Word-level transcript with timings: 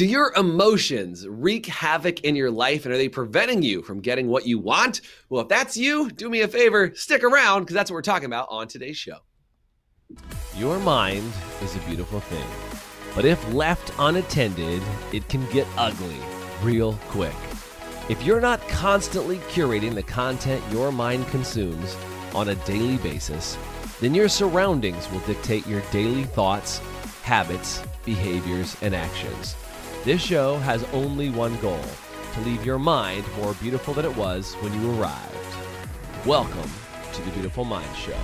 Do 0.00 0.06
your 0.06 0.32
emotions 0.34 1.28
wreak 1.28 1.66
havoc 1.66 2.20
in 2.20 2.34
your 2.34 2.50
life 2.50 2.86
and 2.86 2.94
are 2.94 2.96
they 2.96 3.10
preventing 3.10 3.60
you 3.60 3.82
from 3.82 4.00
getting 4.00 4.28
what 4.28 4.46
you 4.46 4.58
want? 4.58 5.02
Well, 5.28 5.42
if 5.42 5.48
that's 5.48 5.76
you, 5.76 6.10
do 6.10 6.30
me 6.30 6.40
a 6.40 6.48
favor, 6.48 6.94
stick 6.94 7.22
around 7.22 7.64
because 7.64 7.74
that's 7.74 7.90
what 7.90 7.96
we're 7.96 8.00
talking 8.00 8.24
about 8.24 8.48
on 8.48 8.66
today's 8.66 8.96
show. 8.96 9.18
Your 10.56 10.78
mind 10.78 11.30
is 11.62 11.76
a 11.76 11.80
beautiful 11.80 12.20
thing, 12.20 12.46
but 13.14 13.26
if 13.26 13.52
left 13.52 13.92
unattended, 13.98 14.82
it 15.12 15.28
can 15.28 15.44
get 15.50 15.66
ugly 15.76 16.16
real 16.62 16.94
quick. 17.08 17.36
If 18.08 18.22
you're 18.22 18.40
not 18.40 18.66
constantly 18.68 19.36
curating 19.50 19.94
the 19.94 20.02
content 20.02 20.64
your 20.72 20.90
mind 20.92 21.26
consumes 21.26 21.94
on 22.34 22.48
a 22.48 22.54
daily 22.64 22.96
basis, 22.96 23.58
then 24.00 24.14
your 24.14 24.30
surroundings 24.30 25.10
will 25.10 25.20
dictate 25.20 25.66
your 25.66 25.82
daily 25.92 26.24
thoughts, 26.24 26.78
habits, 27.22 27.82
behaviors, 28.06 28.78
and 28.80 28.94
actions. 28.94 29.56
This 30.02 30.22
show 30.22 30.56
has 30.60 30.82
only 30.94 31.28
one 31.28 31.58
goal 31.58 31.84
to 32.32 32.40
leave 32.40 32.64
your 32.64 32.78
mind 32.78 33.22
more 33.36 33.52
beautiful 33.52 33.92
than 33.92 34.06
it 34.06 34.16
was 34.16 34.54
when 34.54 34.72
you 34.80 34.98
arrived. 34.98 35.36
Welcome 36.24 36.70
to 37.12 37.20
the 37.20 37.30
Beautiful 37.32 37.66
Mind 37.66 37.94
Show. 37.94 38.16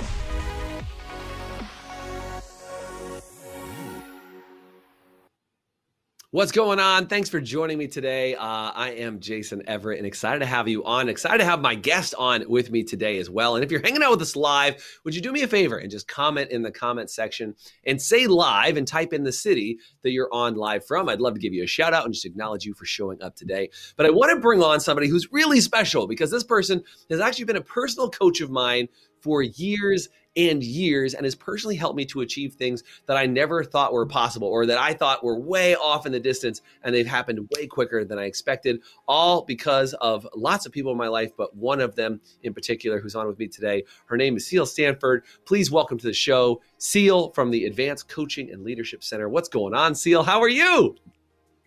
What's 6.36 6.52
going 6.52 6.78
on? 6.78 7.06
Thanks 7.06 7.30
for 7.30 7.40
joining 7.40 7.78
me 7.78 7.88
today. 7.88 8.34
Uh, 8.34 8.44
I 8.44 8.90
am 8.98 9.20
Jason 9.20 9.62
Everett 9.66 9.96
and 9.96 10.06
excited 10.06 10.40
to 10.40 10.44
have 10.44 10.68
you 10.68 10.84
on. 10.84 11.08
Excited 11.08 11.38
to 11.38 11.46
have 11.46 11.62
my 11.62 11.74
guest 11.74 12.14
on 12.18 12.44
with 12.46 12.70
me 12.70 12.84
today 12.84 13.16
as 13.16 13.30
well. 13.30 13.54
And 13.54 13.64
if 13.64 13.70
you're 13.70 13.80
hanging 13.80 14.02
out 14.02 14.10
with 14.10 14.20
us 14.20 14.36
live, 14.36 15.00
would 15.02 15.14
you 15.14 15.22
do 15.22 15.32
me 15.32 15.44
a 15.44 15.48
favor 15.48 15.78
and 15.78 15.90
just 15.90 16.06
comment 16.08 16.50
in 16.50 16.60
the 16.60 16.70
comment 16.70 17.08
section 17.08 17.54
and 17.86 18.02
say 18.02 18.26
live 18.26 18.76
and 18.76 18.86
type 18.86 19.14
in 19.14 19.24
the 19.24 19.32
city 19.32 19.78
that 20.02 20.10
you're 20.10 20.28
on 20.30 20.56
live 20.56 20.86
from? 20.86 21.08
I'd 21.08 21.22
love 21.22 21.32
to 21.32 21.40
give 21.40 21.54
you 21.54 21.64
a 21.64 21.66
shout 21.66 21.94
out 21.94 22.04
and 22.04 22.12
just 22.12 22.26
acknowledge 22.26 22.66
you 22.66 22.74
for 22.74 22.84
showing 22.84 23.22
up 23.22 23.34
today. 23.34 23.70
But 23.96 24.04
I 24.04 24.10
want 24.10 24.30
to 24.34 24.38
bring 24.38 24.62
on 24.62 24.78
somebody 24.78 25.08
who's 25.08 25.32
really 25.32 25.62
special 25.62 26.06
because 26.06 26.30
this 26.30 26.44
person 26.44 26.84
has 27.08 27.18
actually 27.18 27.46
been 27.46 27.56
a 27.56 27.62
personal 27.62 28.10
coach 28.10 28.42
of 28.42 28.50
mine 28.50 28.88
for 29.22 29.40
years 29.40 30.10
and 30.36 30.62
years 30.62 31.14
and 31.14 31.24
has 31.24 31.34
personally 31.34 31.76
helped 31.76 31.96
me 31.96 32.04
to 32.06 32.20
achieve 32.20 32.54
things 32.54 32.82
that 33.06 33.16
I 33.16 33.26
never 33.26 33.64
thought 33.64 33.92
were 33.92 34.06
possible 34.06 34.48
or 34.48 34.66
that 34.66 34.78
I 34.78 34.92
thought 34.92 35.24
were 35.24 35.38
way 35.38 35.74
off 35.74 36.06
in 36.06 36.12
the 36.12 36.20
distance 36.20 36.62
and 36.82 36.94
they've 36.94 37.06
happened 37.06 37.48
way 37.56 37.66
quicker 37.66 38.04
than 38.04 38.18
I 38.18 38.24
expected, 38.24 38.82
all 39.08 39.42
because 39.42 39.94
of 39.94 40.26
lots 40.34 40.66
of 40.66 40.72
people 40.72 40.92
in 40.92 40.98
my 40.98 41.08
life, 41.08 41.32
but 41.36 41.54
one 41.56 41.80
of 41.80 41.96
them 41.96 42.20
in 42.42 42.52
particular 42.52 43.00
who's 43.00 43.14
on 43.14 43.26
with 43.26 43.38
me 43.38 43.48
today. 43.48 43.84
Her 44.06 44.16
name 44.16 44.36
is 44.36 44.46
Ceil 44.46 44.66
Stanford. 44.66 45.24
Please 45.44 45.70
welcome 45.70 45.98
to 45.98 46.06
the 46.06 46.12
show, 46.12 46.60
Ceil 46.78 47.34
from 47.34 47.50
the 47.50 47.64
Advanced 47.64 48.08
Coaching 48.08 48.50
and 48.50 48.62
Leadership 48.62 49.02
Center. 49.02 49.28
What's 49.28 49.48
going 49.48 49.74
on, 49.74 49.94
Ceil? 49.94 50.24
How 50.24 50.40
are 50.42 50.48
you? 50.48 50.96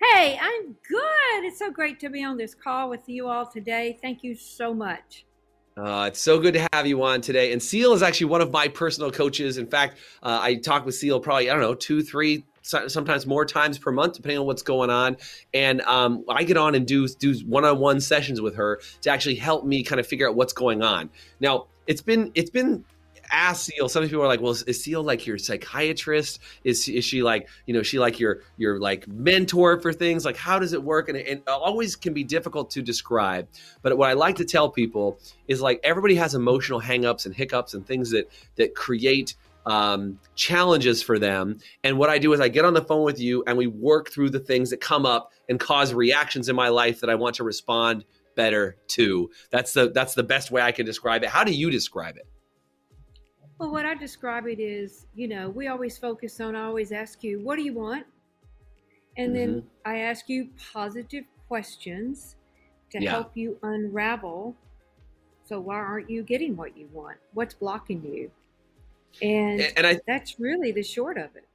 Hey, 0.02 0.40
I'm 0.42 0.68
good. 0.88 1.44
It's 1.44 1.60
so 1.60 1.72
great 1.72 2.00
to 2.00 2.10
be 2.10 2.24
on 2.24 2.38
this 2.38 2.56
call 2.56 2.90
with 2.90 3.10
you 3.10 3.28
all 3.28 3.46
today. 3.46 3.98
Thank 4.02 4.24
you 4.24 4.34
so 4.34 4.74
much. 4.74 5.26
Uh, 5.80 6.08
it's 6.08 6.20
so 6.20 6.40
good 6.40 6.54
to 6.54 6.68
have 6.74 6.86
you 6.86 7.02
on 7.04 7.22
today. 7.22 7.54
And 7.54 7.62
Ceil 7.62 7.94
is 7.96 8.04
actually 8.04 8.28
one 8.28 8.42
of 8.42 8.52
my 8.52 8.68
personal 8.68 9.12
coaches. 9.12 9.58
In 9.58 9.66
fact, 9.66 9.98
uh, 10.22 10.40
I 10.42 10.56
talk 10.56 10.86
with 10.86 10.96
Ceil 10.96 11.22
probably, 11.22 11.50
I 11.50 11.54
don't 11.54 11.62
know, 11.62 11.74
two, 11.74 12.02
three, 12.02 12.44
sometimes 12.62 13.26
more 13.26 13.46
times 13.46 13.78
per 13.78 13.92
month, 13.92 14.16
depending 14.16 14.40
on 14.40 14.46
what's 14.46 14.62
going 14.62 14.90
on. 14.90 15.16
And 15.54 15.82
um, 15.82 16.26
I 16.28 16.44
get 16.44 16.58
on 16.58 16.76
and 16.76 16.86
do 16.86 17.08
do 17.08 17.34
one 17.46 17.66
on 17.66 17.80
one 17.80 18.02
sessions 18.02 18.42
with 18.42 18.56
her 18.56 18.82
to 19.02 19.10
actually 19.10 19.36
help 19.36 19.66
me 19.66 19.84
kind 19.84 20.00
of 20.00 20.08
figure 20.08 20.28
out 20.28 20.36
what's 20.36 20.54
going 20.54 20.82
on. 20.82 21.10
Now, 21.40 21.68
it's 21.88 22.02
been 22.02 22.32
it's 22.36 22.52
been 22.52 22.84
ask 23.32 23.70
Ceil. 23.70 23.90
Some 23.90 24.04
people 24.04 24.24
are 24.24 24.28
like, 24.28 24.42
well, 24.42 24.52
is, 24.52 24.64
Ceil 24.64 25.04
like 25.04 25.26
your 25.26 25.38
psychiatrist? 25.38 26.40
Is 26.64 26.88
is 26.88 27.06
she 27.06 27.22
like, 27.24 27.48
you 27.66 27.74
know, 27.74 27.84
she 27.84 28.00
like 28.00 28.20
your 28.20 28.42
your 28.58 28.80
like 28.80 29.08
mentor 29.08 29.80
for 29.80 29.94
things? 29.94 30.26
Like, 30.26 30.38
how 30.38 30.60
does 30.60 30.74
it 30.74 30.84
work? 30.84 31.10
And 31.10 31.18
it, 31.18 31.28
it 31.28 31.48
always 31.48 31.96
can 31.96 32.14
be 32.14 32.24
difficult 32.24 32.70
to 32.72 32.82
describe. 32.82 33.48
But 33.82 33.98
what 33.98 34.10
I 34.10 34.14
like 34.14 34.36
to 34.38 34.46
tell 34.46 34.70
people 34.70 35.20
is 35.48 35.62
like 35.62 35.80
everybody 35.84 36.16
has 36.16 36.36
emotional 36.36 36.82
hangups 36.82 37.26
and 37.26 37.36
hiccups 37.36 37.74
and 37.74 37.86
things 37.86 38.12
that 38.12 38.30
that 38.56 38.76
create 38.76 39.36
um, 39.66 40.20
challenges 40.36 41.04
for 41.04 41.20
them. 41.20 41.60
And 41.84 41.98
what 41.98 42.10
I 42.10 42.18
do 42.18 42.34
is 42.34 42.40
I 42.40 42.48
get 42.48 42.66
on 42.66 42.74
the 42.74 42.84
phone 42.84 43.04
with 43.04 43.20
you 43.20 43.44
and 43.46 43.58
we 43.58 43.68
work 43.68 44.10
through 44.10 44.32
the 44.32 44.40
things 44.40 44.72
that 44.72 44.82
come 44.82 45.06
up 45.06 45.32
and 45.48 45.60
cause 45.60 45.94
reactions 45.94 46.50
in 46.50 46.56
my 46.56 46.70
life 46.70 47.02
that 47.02 47.10
I 47.10 47.16
want 47.16 47.36
to 47.36 47.44
respond 47.44 48.06
better 48.36 48.78
to. 48.88 49.30
That's 49.52 49.74
the 49.74 49.92
that's 49.92 50.14
the 50.14 50.24
best 50.24 50.50
way 50.50 50.62
I 50.62 50.72
can 50.72 50.86
describe 50.86 51.24
it. 51.24 51.30
How 51.30 51.44
do 51.44 51.52
you 51.52 51.70
describe 51.70 52.18
it? 52.18 52.28
Well, 53.60 53.72
what 53.72 53.86
I 53.86 53.94
describe 53.94 54.48
it 54.48 54.60
is, 54.60 55.06
you 55.16 55.28
know, 55.28 55.50
we 55.50 55.68
always 55.68 55.98
focus 55.98 56.40
on, 56.40 56.56
I 56.56 56.64
always 56.64 56.94
ask 56.94 57.24
you, 57.26 57.42
what 57.42 57.58
do 57.58 57.62
you 57.62 57.74
want? 57.74 58.06
And 59.18 59.36
mm-hmm. 59.36 59.54
then 59.54 59.64
I 59.84 59.98
ask 59.98 60.30
you 60.30 60.48
positive 60.74 61.26
questions 61.50 62.38
to 62.92 63.04
yeah. 63.04 63.12
help 63.12 63.36
you 63.36 63.58
unravel. 63.64 64.56
So, 65.44 65.60
why 65.60 65.76
aren't 65.76 66.10
you 66.10 66.24
getting 66.24 66.56
what 66.56 66.78
you 66.78 66.88
want? 66.94 67.18
What's 67.34 67.54
blocking 67.54 68.02
you? 68.04 68.32
And, 69.22 69.62
and 69.76 69.86
I, 69.86 70.00
that's 70.08 70.40
really 70.40 70.72
the 70.72 70.84
short 70.84 71.18
of 71.18 71.30
it. 71.36 71.46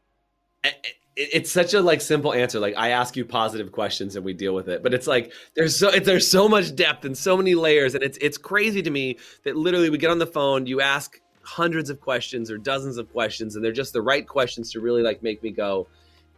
It's 1.17 1.51
such 1.51 1.75
a 1.75 1.81
like 1.81 2.01
simple 2.01 2.33
answer. 2.35 2.59
Like 2.59 2.75
I 2.77 2.91
ask 2.91 3.17
you 3.17 3.25
positive 3.25 3.71
questions 3.71 4.17
and 4.17 4.25
we 4.25 4.33
deal 4.33 4.55
with 4.55 4.69
it, 4.69 4.83
but 4.83 4.93
it's 4.93 5.07
like 5.07 5.33
there's 5.55 5.79
so 5.79 5.91
there's 5.93 6.29
so 6.29 6.49
much 6.49 6.75
depth 6.75 7.05
and 7.05 7.17
so 7.17 7.37
many 7.37 7.55
layers, 7.55 7.95
and 7.95 8.03
it's 8.03 8.19
it's 8.21 8.37
crazy 8.37 8.83
to 8.83 8.91
me 8.91 9.19
that 9.45 9.55
literally 9.55 9.91
we 9.91 9.99
get 9.99 10.11
on 10.11 10.19
the 10.19 10.27
phone, 10.27 10.67
you 10.67 10.81
ask 10.81 11.21
hundreds 11.45 11.91
of 11.91 12.01
questions 12.01 12.51
or 12.51 12.59
dozens 12.59 12.97
of 12.97 13.11
questions 13.13 13.55
and 13.55 13.65
they're 13.65 13.73
just 13.73 13.93
the 13.93 14.03
right 14.03 14.27
questions 14.27 14.73
to 14.73 14.81
really 14.81 15.03
like 15.03 15.23
make 15.23 15.43
me 15.43 15.51
go 15.51 15.87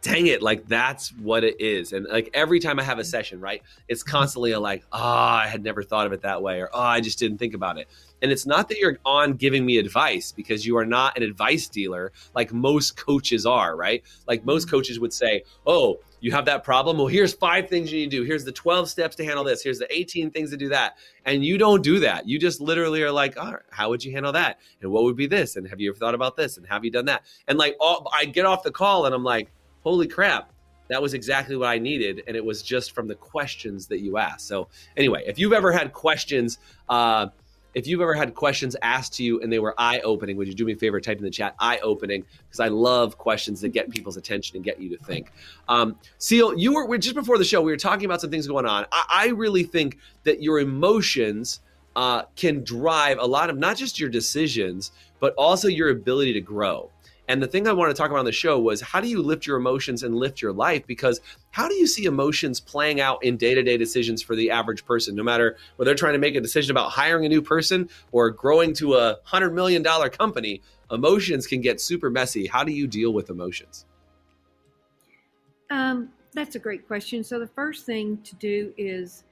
dang 0.01 0.27
it 0.27 0.41
like 0.41 0.67
that's 0.67 1.09
what 1.13 1.43
it 1.43 1.59
is 1.59 1.91
and 1.91 2.05
like 2.05 2.29
every 2.33 2.59
time 2.59 2.79
i 2.79 2.83
have 2.83 2.99
a 2.99 3.03
session 3.03 3.39
right 3.39 3.63
it's 3.87 4.03
mm-hmm. 4.03 4.11
constantly 4.11 4.51
a 4.51 4.59
like 4.59 4.83
oh 4.91 4.99
i 4.99 5.47
had 5.47 5.63
never 5.63 5.81
thought 5.81 6.05
of 6.05 6.13
it 6.13 6.21
that 6.21 6.41
way 6.41 6.61
or 6.61 6.69
oh 6.73 6.79
i 6.79 7.01
just 7.01 7.17
didn't 7.17 7.37
think 7.37 7.53
about 7.53 7.77
it 7.77 7.87
and 8.21 8.31
it's 8.31 8.45
not 8.45 8.69
that 8.69 8.77
you're 8.77 8.97
on 9.05 9.33
giving 9.33 9.65
me 9.65 9.77
advice 9.77 10.31
because 10.31 10.65
you 10.65 10.77
are 10.77 10.85
not 10.85 11.17
an 11.17 11.23
advice 11.23 11.67
dealer 11.67 12.11
like 12.35 12.53
most 12.53 12.95
coaches 12.95 13.45
are 13.45 13.75
right 13.75 14.03
like 14.27 14.45
most 14.45 14.67
mm-hmm. 14.67 14.77
coaches 14.77 14.99
would 14.99 15.13
say 15.13 15.43
oh 15.65 15.99
you 16.19 16.31
have 16.31 16.45
that 16.45 16.63
problem. 16.63 16.97
Well, 16.97 17.07
here's 17.07 17.33
five 17.33 17.69
things 17.69 17.91
you 17.91 17.99
need 17.99 18.11
to 18.11 18.17
do. 18.17 18.23
Here's 18.23 18.43
the 18.43 18.51
12 18.51 18.89
steps 18.89 19.15
to 19.17 19.25
handle 19.25 19.43
this. 19.43 19.61
Here's 19.61 19.79
the 19.79 19.93
18 19.95 20.31
things 20.31 20.49
to 20.49 20.57
do 20.57 20.69
that. 20.69 20.97
And 21.25 21.43
you 21.45 21.57
don't 21.57 21.83
do 21.83 21.99
that. 21.99 22.27
You 22.27 22.39
just 22.39 22.59
literally 22.59 23.03
are 23.03 23.11
like, 23.11 23.37
oh, 23.37 23.57
how 23.69 23.89
would 23.89 24.03
you 24.03 24.11
handle 24.11 24.31
that? 24.31 24.59
And 24.81 24.91
what 24.91 25.03
would 25.03 25.15
be 25.15 25.27
this? 25.27 25.55
And 25.55 25.67
have 25.67 25.79
you 25.79 25.91
ever 25.91 25.97
thought 25.97 26.15
about 26.15 26.35
this? 26.35 26.57
And 26.57 26.65
have 26.67 26.83
you 26.83 26.91
done 26.91 27.05
that? 27.05 27.23
And 27.47 27.57
like, 27.57 27.75
all, 27.79 28.11
I 28.13 28.25
get 28.25 28.45
off 28.45 28.63
the 28.63 28.71
call 28.71 29.05
and 29.05 29.13
I'm 29.13 29.23
like, 29.23 29.51
holy 29.87 30.07
crap, 30.07 30.51
that 30.89 31.01
was 31.01 31.13
exactly 31.13 31.55
what 31.55 31.69
I 31.69 31.77
needed. 31.77 32.23
And 32.27 32.35
it 32.35 32.43
was 32.43 32.61
just 32.61 32.93
from 32.93 33.07
the 33.07 33.15
questions 33.15 33.87
that 33.87 34.01
you 34.01 34.17
asked. 34.17 34.47
So, 34.47 34.67
anyway, 34.97 35.23
if 35.25 35.39
you've 35.39 35.53
ever 35.53 35.71
had 35.71 35.93
questions, 35.93 36.59
uh, 36.89 37.27
if 37.73 37.87
you've 37.87 38.01
ever 38.01 38.13
had 38.13 38.33
questions 38.33 38.75
asked 38.81 39.13
to 39.15 39.23
you 39.23 39.39
and 39.41 39.51
they 39.51 39.59
were 39.59 39.73
eye 39.77 39.99
opening, 39.99 40.35
would 40.37 40.47
you 40.47 40.53
do 40.53 40.65
me 40.65 40.73
a 40.73 40.75
favor, 40.75 40.99
type 40.99 41.19
in 41.19 41.23
the 41.23 41.29
chat 41.29 41.55
eye 41.59 41.77
opening? 41.79 42.25
Because 42.47 42.59
I 42.59 42.67
love 42.67 43.17
questions 43.17 43.61
that 43.61 43.69
get 43.69 43.89
people's 43.89 44.17
attention 44.17 44.57
and 44.57 44.65
get 44.65 44.81
you 44.81 44.89
to 44.97 45.03
think. 45.05 45.31
Um, 45.69 45.97
Ceil, 46.19 46.53
you 46.57 46.73
were 46.73 46.97
just 46.97 47.15
before 47.15 47.37
the 47.37 47.45
show, 47.45 47.61
we 47.61 47.71
were 47.71 47.77
talking 47.77 48.05
about 48.05 48.19
some 48.19 48.31
things 48.31 48.47
going 48.47 48.65
on. 48.65 48.85
I, 48.91 49.05
I 49.09 49.27
really 49.29 49.63
think 49.63 49.99
that 50.23 50.41
your 50.41 50.59
emotions 50.59 51.61
uh, 51.95 52.23
can 52.35 52.63
drive 52.63 53.19
a 53.19 53.25
lot 53.25 53.49
of 53.49 53.57
not 53.57 53.77
just 53.77 53.99
your 53.99 54.09
decisions, 54.09 54.91
but 55.19 55.33
also 55.35 55.67
your 55.67 55.89
ability 55.89 56.33
to 56.33 56.41
grow. 56.41 56.91
And 57.27 57.43
the 57.43 57.47
thing 57.47 57.67
I 57.67 57.73
want 57.73 57.89
to 57.89 57.93
talk 57.93 58.09
about 58.09 58.19
on 58.19 58.25
the 58.25 58.31
show 58.31 58.57
was 58.59 58.79
how 58.79 59.01
do 59.01 59.07
you 59.07 59.21
lift 59.21 59.45
your 59.45 59.57
emotions 59.57 60.03
and 60.03 60.15
lift 60.15 60.41
your 60.41 60.53
life? 60.53 60.87
Because 60.87 61.19
how 61.51 61.67
do 61.67 61.75
you 61.75 61.85
see 61.85 62.05
emotions 62.05 62.59
playing 62.59 63.01
out 63.01 63.23
in 63.23 63.35
day 63.35 63.53
to 63.53 63.63
day 63.63 63.77
decisions 63.77 64.21
for 64.21 64.35
the 64.35 64.51
average 64.51 64.85
person, 64.85 65.15
no 65.15 65.23
matter 65.23 65.57
whether 65.75 65.89
they're 65.89 65.95
trying 65.95 66.13
to 66.13 66.19
make 66.19 66.35
a 66.35 66.41
decision 66.41 66.71
about 66.71 66.91
hiring 66.91 67.25
a 67.25 67.29
new 67.29 67.41
person 67.41 67.89
or 68.11 68.29
growing 68.29 68.73
to 68.75 68.95
a 68.95 69.17
$100 69.27 69.53
million 69.53 69.83
company? 69.83 70.61
Emotions 70.89 71.47
can 71.47 71.59
get 71.59 71.81
super 71.81 72.09
messy. 72.09 72.47
How 72.47 72.63
do 72.63 72.71
you 72.71 72.87
deal 72.87 73.11
with 73.11 73.29
emotions? 73.29 73.85
Um, 75.69 76.09
that's 76.33 76.55
a 76.55 76.59
great 76.59 76.87
question. 76.87 77.23
So, 77.23 77.39
the 77.39 77.47
first 77.47 77.85
thing 77.85 78.19
to 78.23 78.35
do 78.35 78.73
is 78.77 79.25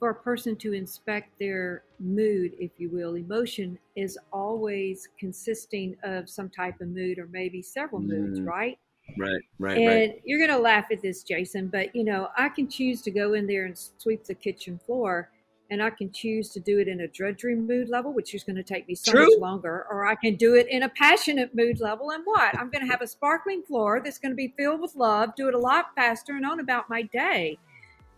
for 0.00 0.10
a 0.10 0.14
person 0.14 0.56
to 0.56 0.72
inspect 0.72 1.38
their 1.38 1.84
mood, 2.00 2.52
if 2.58 2.70
you 2.78 2.88
will, 2.88 3.16
emotion 3.16 3.78
is 3.94 4.18
always 4.32 5.08
consisting 5.18 5.94
of 6.02 6.28
some 6.28 6.48
type 6.48 6.80
of 6.80 6.88
mood 6.88 7.18
or 7.18 7.28
maybe 7.30 7.60
several 7.60 8.00
mm. 8.00 8.08
moods, 8.08 8.40
right? 8.40 8.78
Right, 9.18 9.42
right, 9.58 9.76
and 9.76 9.86
right. 9.86 10.22
you're 10.24 10.38
going 10.38 10.56
to 10.56 10.62
laugh 10.62 10.86
at 10.92 11.02
this, 11.02 11.22
Jason, 11.24 11.66
but 11.68 11.94
you 11.94 12.04
know, 12.04 12.28
I 12.36 12.48
can 12.48 12.68
choose 12.68 13.02
to 13.02 13.10
go 13.10 13.34
in 13.34 13.46
there 13.46 13.66
and 13.66 13.76
sweep 13.98 14.24
the 14.24 14.34
kitchen 14.34 14.80
floor, 14.86 15.30
and 15.68 15.82
I 15.82 15.90
can 15.90 16.12
choose 16.12 16.48
to 16.50 16.60
do 16.60 16.78
it 16.78 16.88
in 16.88 17.00
a 17.00 17.08
drudgery 17.08 17.56
mood 17.56 17.88
level, 17.88 18.12
which 18.12 18.34
is 18.34 18.44
going 18.44 18.56
to 18.56 18.62
take 18.62 18.86
me 18.88 18.94
so 18.94 19.12
True. 19.12 19.26
much 19.26 19.38
longer, 19.38 19.86
or 19.90 20.06
I 20.06 20.14
can 20.14 20.36
do 20.36 20.54
it 20.54 20.68
in 20.68 20.84
a 20.84 20.88
passionate 20.88 21.54
mood 21.54 21.80
level. 21.80 22.10
And 22.10 22.22
what? 22.24 22.56
I'm 22.56 22.70
going 22.70 22.86
to 22.86 22.90
have 22.90 23.02
a 23.02 23.06
sparkling 23.06 23.62
floor 23.62 24.00
that's 24.02 24.18
going 24.18 24.32
to 24.32 24.36
be 24.36 24.54
filled 24.56 24.80
with 24.80 24.94
love, 24.94 25.34
do 25.34 25.48
it 25.48 25.54
a 25.54 25.58
lot 25.58 25.86
faster, 25.96 26.36
and 26.36 26.46
on 26.46 26.60
about 26.60 26.88
my 26.88 27.02
day. 27.02 27.58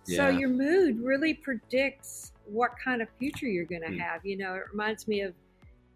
So 0.05 0.29
your 0.29 0.49
mood 0.49 1.01
really 1.01 1.35
predicts 1.35 2.33
what 2.47 2.73
kind 2.83 3.03
of 3.03 3.09
future 3.19 3.47
you're 3.47 3.65
going 3.65 3.83
to 3.83 3.89
mm. 3.89 4.01
have. 4.01 4.25
You 4.25 4.37
know, 4.37 4.55
it 4.55 4.65
reminds 4.71 5.07
me 5.07 5.23
of 5.23 5.35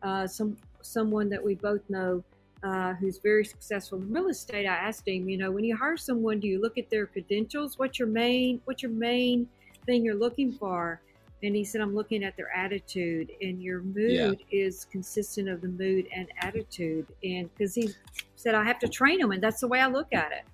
uh, 0.02 0.26
some 0.26 0.56
someone 0.82 1.28
that 1.30 1.42
we 1.42 1.54
both 1.56 1.80
know 1.88 2.22
uh, 2.62 2.94
who's 2.94 3.18
very 3.18 3.44
successful 3.44 3.98
in 3.98 4.12
real 4.12 4.28
estate, 4.28 4.66
I 4.66 4.74
asked 4.74 5.06
him, 5.06 5.28
you 5.28 5.36
know, 5.36 5.50
when 5.50 5.64
you 5.64 5.76
hire 5.76 5.96
someone, 5.96 6.40
do 6.40 6.48
you 6.48 6.60
look 6.60 6.78
at 6.78 6.90
their 6.90 7.06
credentials? 7.06 7.78
What's 7.78 7.98
your 7.98 8.08
main 8.08 8.60
What's 8.64 8.82
your 8.82 8.92
main 8.92 9.48
thing 9.84 10.04
you're 10.04 10.14
looking 10.14 10.52
for? 10.52 11.00
And 11.42 11.54
he 11.54 11.64
said, 11.64 11.82
I'm 11.82 11.94
looking 11.94 12.24
at 12.24 12.34
their 12.36 12.50
attitude, 12.56 13.30
and 13.42 13.62
your 13.62 13.82
mood 13.82 14.38
yeah. 14.50 14.58
is 14.58 14.86
consistent 14.86 15.50
of 15.50 15.60
the 15.60 15.68
mood 15.68 16.08
and 16.14 16.28
attitude. 16.40 17.06
And 17.22 17.50
because 17.54 17.74
he 17.74 17.90
said, 18.36 18.54
I 18.54 18.64
have 18.64 18.78
to 18.80 18.88
train 18.88 19.20
them, 19.20 19.32
and 19.32 19.42
that's 19.42 19.60
the 19.60 19.68
way 19.68 19.80
I 19.80 19.86
look 19.86 20.14
at 20.14 20.32
it. 20.32 20.44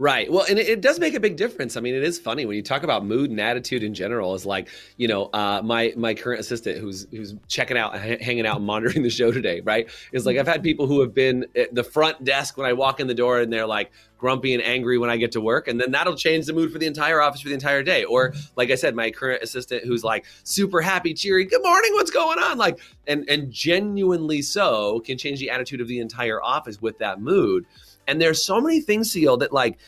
Right. 0.00 0.32
Well, 0.32 0.46
and 0.48 0.58
it, 0.58 0.66
it, 0.66 0.80
does 0.80 0.98
make 0.98 1.12
a 1.12 1.20
big 1.20 1.36
difference. 1.36 1.76
I 1.76 1.82
mean, 1.82 1.94
it 1.94 2.02
is 2.02 2.18
funny 2.18 2.46
when 2.46 2.56
you 2.56 2.62
talk 2.62 2.84
about 2.84 3.04
mood 3.04 3.28
and 3.28 3.38
attitude 3.38 3.82
in 3.82 3.92
general. 3.92 4.34
Is 4.34 4.46
like, 4.46 4.70
you 4.96 5.06
know, 5.06 5.24
uh, 5.26 5.60
my 5.62 5.92
my 5.94 6.14
current 6.14 6.40
assistant 6.40 6.78
who's 6.78 7.06
who's 7.10 7.34
checking 7.48 7.76
out, 7.76 7.94
hanging 7.98 8.46
out, 8.46 8.62
monitoring 8.62 9.02
the 9.02 9.10
show 9.10 9.30
today. 9.30 9.60
Right. 9.60 9.90
Is 10.12 10.24
like 10.24 10.38
I've 10.38 10.48
had 10.48 10.62
people 10.62 10.86
who 10.86 11.02
have 11.02 11.12
been 11.12 11.44
at 11.54 11.74
the 11.74 11.84
front 11.84 12.24
desk 12.24 12.56
when 12.56 12.66
I 12.66 12.72
walk 12.72 13.00
in 13.00 13.08
the 13.08 13.14
door, 13.14 13.40
and 13.40 13.52
they're 13.52 13.66
like 13.66 13.92
grumpy 14.16 14.54
and 14.54 14.62
angry 14.62 14.96
when 14.96 15.10
I 15.10 15.18
get 15.18 15.32
to 15.32 15.40
work, 15.42 15.68
and 15.68 15.78
then 15.78 15.90
that'll 15.90 16.16
change 16.16 16.46
the 16.46 16.54
mood 16.54 16.72
for 16.72 16.78
the 16.78 16.86
entire 16.86 17.20
office 17.20 17.42
for 17.42 17.48
the 17.48 17.54
entire 17.54 17.82
day. 17.82 18.04
Or 18.04 18.32
like 18.56 18.70
I 18.70 18.76
said, 18.76 18.94
my 18.94 19.10
current 19.10 19.42
assistant 19.42 19.84
who's 19.84 20.02
like 20.02 20.24
super 20.44 20.80
happy, 20.80 21.12
cheery, 21.12 21.44
good 21.44 21.62
morning, 21.62 21.92
what's 21.92 22.10
going 22.10 22.38
on? 22.38 22.56
Like, 22.56 22.80
and 23.06 23.28
and 23.28 23.52
genuinely 23.52 24.40
so 24.40 25.00
can 25.00 25.18
change 25.18 25.40
the 25.40 25.50
attitude 25.50 25.82
of 25.82 25.88
the 25.88 25.98
entire 25.98 26.42
office 26.42 26.80
with 26.80 26.96
that 27.00 27.20
mood. 27.20 27.66
And 28.10 28.20
there's 28.20 28.44
so 28.44 28.60
many 28.60 28.80
things, 28.80 29.12
Ceil, 29.12 29.38
that 29.38 29.52
like 29.52 29.78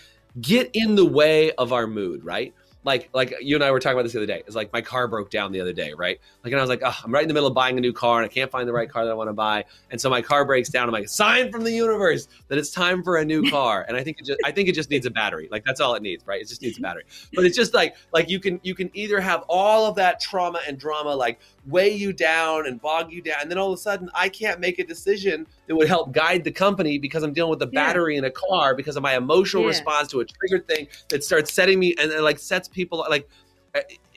get 0.40 0.70
in 0.72 0.94
the 0.94 1.04
way 1.04 1.52
of 1.52 1.72
our 1.72 1.86
mood, 1.86 2.24
right? 2.24 2.54
like 2.84 3.08
like 3.12 3.34
you 3.40 3.54
and 3.54 3.64
I 3.64 3.70
were 3.70 3.78
talking 3.78 3.94
about 3.94 4.02
this 4.04 4.12
the 4.12 4.18
other 4.18 4.26
day. 4.26 4.42
It's 4.46 4.56
like 4.56 4.72
my 4.72 4.80
car 4.80 5.06
broke 5.06 5.30
down 5.30 5.52
the 5.52 5.60
other 5.60 5.72
day, 5.72 5.92
right? 5.92 6.20
Like 6.42 6.52
and 6.52 6.60
I 6.60 6.62
was 6.62 6.68
like, 6.68 6.82
oh, 6.84 6.96
I'm 7.04 7.12
right 7.12 7.22
in 7.22 7.28
the 7.28 7.34
middle 7.34 7.48
of 7.48 7.54
buying 7.54 7.78
a 7.78 7.80
new 7.80 7.92
car 7.92 8.18
and 8.18 8.24
I 8.24 8.32
can't 8.32 8.50
find 8.50 8.68
the 8.68 8.72
right 8.72 8.88
car 8.88 9.04
that 9.04 9.10
I 9.10 9.14
want 9.14 9.28
to 9.28 9.34
buy. 9.34 9.64
And 9.90 10.00
so 10.00 10.10
my 10.10 10.22
car 10.22 10.44
breaks 10.44 10.68
down. 10.68 10.88
I'm 10.88 10.92
like, 10.92 11.08
sign 11.08 11.52
from 11.52 11.64
the 11.64 11.72
universe 11.72 12.28
that 12.48 12.58
it's 12.58 12.70
time 12.70 13.02
for 13.02 13.16
a 13.16 13.24
new 13.24 13.42
car. 13.50 13.84
And 13.86 13.96
I 13.96 14.02
think 14.02 14.18
it 14.18 14.26
just 14.26 14.40
I 14.44 14.50
think 14.50 14.68
it 14.68 14.74
just 14.74 14.90
needs 14.90 15.06
a 15.06 15.10
battery. 15.10 15.48
Like 15.50 15.64
that's 15.64 15.80
all 15.80 15.94
it 15.94 16.02
needs, 16.02 16.26
right? 16.26 16.40
It 16.40 16.48
just 16.48 16.62
needs 16.62 16.76
a 16.76 16.78
mm-hmm. 16.78 16.84
battery. 16.84 17.04
But 17.34 17.44
it's 17.44 17.56
just 17.56 17.74
like 17.74 17.96
like 18.12 18.28
you 18.28 18.40
can 18.40 18.58
you 18.62 18.74
can 18.74 18.90
either 18.94 19.20
have 19.20 19.44
all 19.48 19.86
of 19.86 19.94
that 19.96 20.20
trauma 20.20 20.60
and 20.66 20.78
drama 20.78 21.14
like 21.14 21.40
weigh 21.66 21.92
you 21.92 22.12
down 22.12 22.66
and 22.66 22.80
bog 22.80 23.12
you 23.12 23.22
down, 23.22 23.36
and 23.42 23.50
then 23.50 23.58
all 23.58 23.72
of 23.72 23.78
a 23.78 23.80
sudden 23.80 24.10
I 24.14 24.28
can't 24.28 24.60
make 24.60 24.78
a 24.78 24.84
decision 24.84 25.46
that 25.66 25.76
would 25.76 25.88
help 25.88 26.12
guide 26.12 26.44
the 26.44 26.52
company 26.52 26.98
because 26.98 27.22
I'm 27.22 27.32
dealing 27.32 27.50
with 27.50 27.60
the 27.60 27.66
battery 27.66 28.14
yeah. 28.14 28.20
in 28.20 28.24
a 28.24 28.30
car 28.30 28.74
because 28.74 28.96
of 28.96 29.02
my 29.02 29.16
emotional 29.16 29.62
yeah. 29.62 29.68
response 29.68 30.08
to 30.08 30.20
a 30.20 30.24
triggered 30.24 30.66
thing 30.66 30.88
that 31.08 31.22
starts 31.22 31.52
setting 31.52 31.78
me 31.78 31.94
and, 31.98 32.10
and 32.10 32.24
like 32.24 32.38
sets 32.38 32.68
people 32.68 33.04
like 33.08 33.28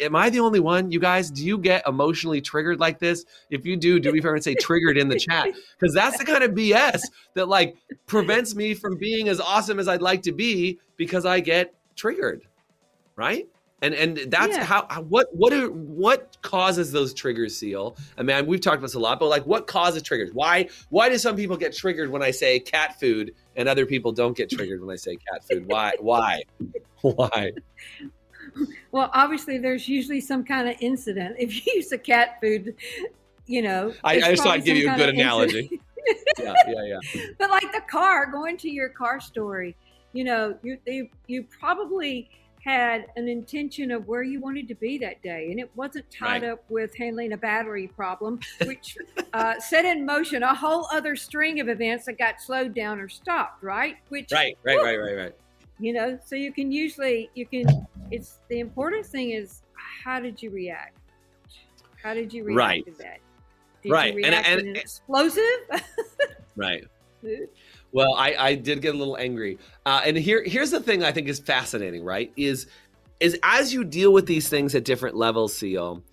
am 0.02 0.16
I 0.16 0.30
the 0.30 0.40
only 0.40 0.60
one? 0.60 0.92
You 0.92 1.00
guys, 1.00 1.32
do 1.32 1.46
you 1.46 1.58
get 1.58 1.88
emotionally 1.88 2.42
triggered 2.42 2.80
like 2.80 3.00
this? 3.00 3.26
If 3.50 3.66
you 3.66 3.78
do, 3.78 4.00
do 4.00 4.12
me 4.12 4.20
a 4.20 4.22
favor 4.22 4.36
and 4.36 4.44
say 4.44 4.56
triggered 4.56 4.98
in 4.98 5.08
the 5.08 5.18
chat 5.18 5.48
because 5.80 5.94
that's 5.94 6.18
the 6.18 6.26
kind 6.26 6.44
of 6.44 6.52
BS 6.52 7.02
that 7.36 7.48
like 7.48 7.78
prevents 8.06 8.56
me 8.56 8.74
from 8.74 8.98
being 8.98 9.30
as 9.30 9.40
awesome 9.40 9.80
as 9.80 9.88
I'd 9.88 10.02
like 10.02 10.22
to 10.24 10.32
be 10.32 10.80
because 10.98 11.26
I 11.26 11.40
get 11.40 11.74
triggered, 11.96 12.44
right? 13.16 13.48
And 13.82 13.94
and 13.94 14.18
that's 14.32 14.56
yeah. 14.56 14.64
how, 14.64 14.84
what 15.02 15.28
what 15.36 15.52
are 15.52 15.68
what 15.70 16.38
causes 16.42 16.94
those 16.94 17.14
triggers, 17.14 17.60
Ceil? 17.60 17.98
I 18.18 18.24
mean, 18.24 18.46
we've 18.46 18.62
talked 18.62 18.78
about 18.78 18.88
this 18.88 18.94
a 18.96 19.00
lot, 19.00 19.20
but 19.20 19.28
like, 19.28 19.46
what 19.46 19.68
causes 19.68 20.02
triggers? 20.02 20.32
Why 20.34 20.70
why 20.90 21.10
do 21.10 21.18
some 21.18 21.36
people 21.36 21.58
get 21.58 21.76
triggered 21.76 22.10
when 22.10 22.24
I 22.24 22.32
say 22.32 22.60
cat 22.60 23.00
food 23.00 23.34
and 23.58 23.68
other 23.68 23.86
people 23.86 24.14
don't 24.14 24.36
get 24.36 24.50
triggered 24.50 24.82
when 24.82 24.94
I 24.94 24.96
say 24.96 25.18
cat 25.30 25.44
food? 25.44 25.68
Why 25.68 25.92
why 26.00 26.44
why? 27.02 27.52
well, 28.92 29.10
obviously, 29.14 29.58
there's 29.58 29.88
usually 29.88 30.22
some 30.22 30.44
kind 30.44 30.70
of 30.70 30.76
incident. 30.80 31.36
If 31.38 31.54
you 31.54 31.74
use 31.76 31.92
a 31.92 31.98
cat 31.98 32.38
food, 32.42 32.76
you 33.46 33.62
know. 33.62 33.94
I, 34.04 34.16
I 34.16 34.20
just 34.32 34.44
thought 34.44 34.54
I'd 34.54 34.66
give 34.66 34.78
you 34.78 34.92
a 34.92 34.96
good 34.96 35.10
analogy. 35.10 35.82
yeah, 36.40 36.54
yeah, 36.68 36.84
yeah. 37.14 37.22
But 37.38 37.50
like 37.50 37.72
the 37.74 37.82
car, 37.90 38.32
going 38.32 38.58
to 38.58 38.70
your 38.70 38.90
car 38.90 39.20
story, 39.20 39.76
you 40.14 40.24
know, 40.24 40.58
you 40.64 40.78
they, 40.86 41.10
you 41.28 41.44
probably 41.44 42.30
had 42.66 43.06
an 43.16 43.28
intention 43.28 43.92
of 43.92 44.08
where 44.08 44.24
you 44.24 44.40
wanted 44.40 44.68
to 44.68 44.76
be 44.76 44.98
that 44.98 45.22
day, 45.22 45.52
and 45.52 45.60
it 45.60 45.70
wasn't 45.76 46.06
tied 46.12 46.42
right. 46.42 46.52
up 46.52 46.64
with 46.70 46.96
handling 46.98 47.34
a 47.34 47.38
battery 47.38 47.88
problem, 47.88 48.40
which 48.66 48.98
uh, 49.34 49.60
set 49.60 49.86
in 49.86 50.06
motion 50.06 50.42
a 50.44 50.54
whole 50.54 50.88
other 50.92 51.16
string 51.16 51.60
of 51.60 51.70
events 51.70 52.06
that 52.06 52.18
got 52.18 52.42
slowed 52.42 52.74
down 52.74 53.00
or 53.00 53.08
stopped. 53.08 53.64
Right? 53.64 53.98
Which 54.10 54.32
right, 54.32 54.58
right, 54.64 54.78
right, 54.78 54.98
right, 54.98 55.16
right 55.16 55.36
you 55.80 55.94
know 55.94 56.18
so 56.26 56.36
you 56.36 56.54
can 56.54 56.72
usually 56.72 57.30
you 57.36 57.46
can 57.46 57.66
it's 58.12 58.40
the 58.50 58.60
important 58.60 59.06
thing 59.06 59.32
is 59.32 59.62
how 60.04 60.20
did 60.20 60.42
you 60.42 60.50
react 60.50 60.98
how 62.02 62.14
did 62.14 62.34
you 62.34 62.44
react 62.44 62.58
right. 62.58 62.86
to 62.86 62.92
that 62.94 63.20
did 63.82 63.92
right 63.92 64.16
and, 64.16 64.34
and, 64.34 64.62
and 64.62 64.78
explosive 64.78 65.42
right 66.56 66.86
well 67.96 68.14
I, 68.16 68.36
I 68.38 68.56
did 68.56 68.82
get 68.82 68.94
a 68.94 68.98
little 68.98 69.18
angry. 69.18 69.58
Uh, 69.86 70.02
and 70.06 70.18
here 70.18 70.44
here's 70.46 70.72
the 70.72 70.82
thing 70.82 71.04
i 71.04 71.12
think 71.12 71.28
is 71.28 71.40
fascinating 71.40 72.04
right? 72.04 72.32
Is 72.38 72.68
is 73.20 73.40
as 73.42 73.74
you 73.74 73.84
deal 73.84 74.14
with 74.14 74.28
these 74.28 74.50
things 74.50 74.76
at 74.76 74.84
different 74.84 75.16
levels 75.16 75.54
Ceil 75.54 76.04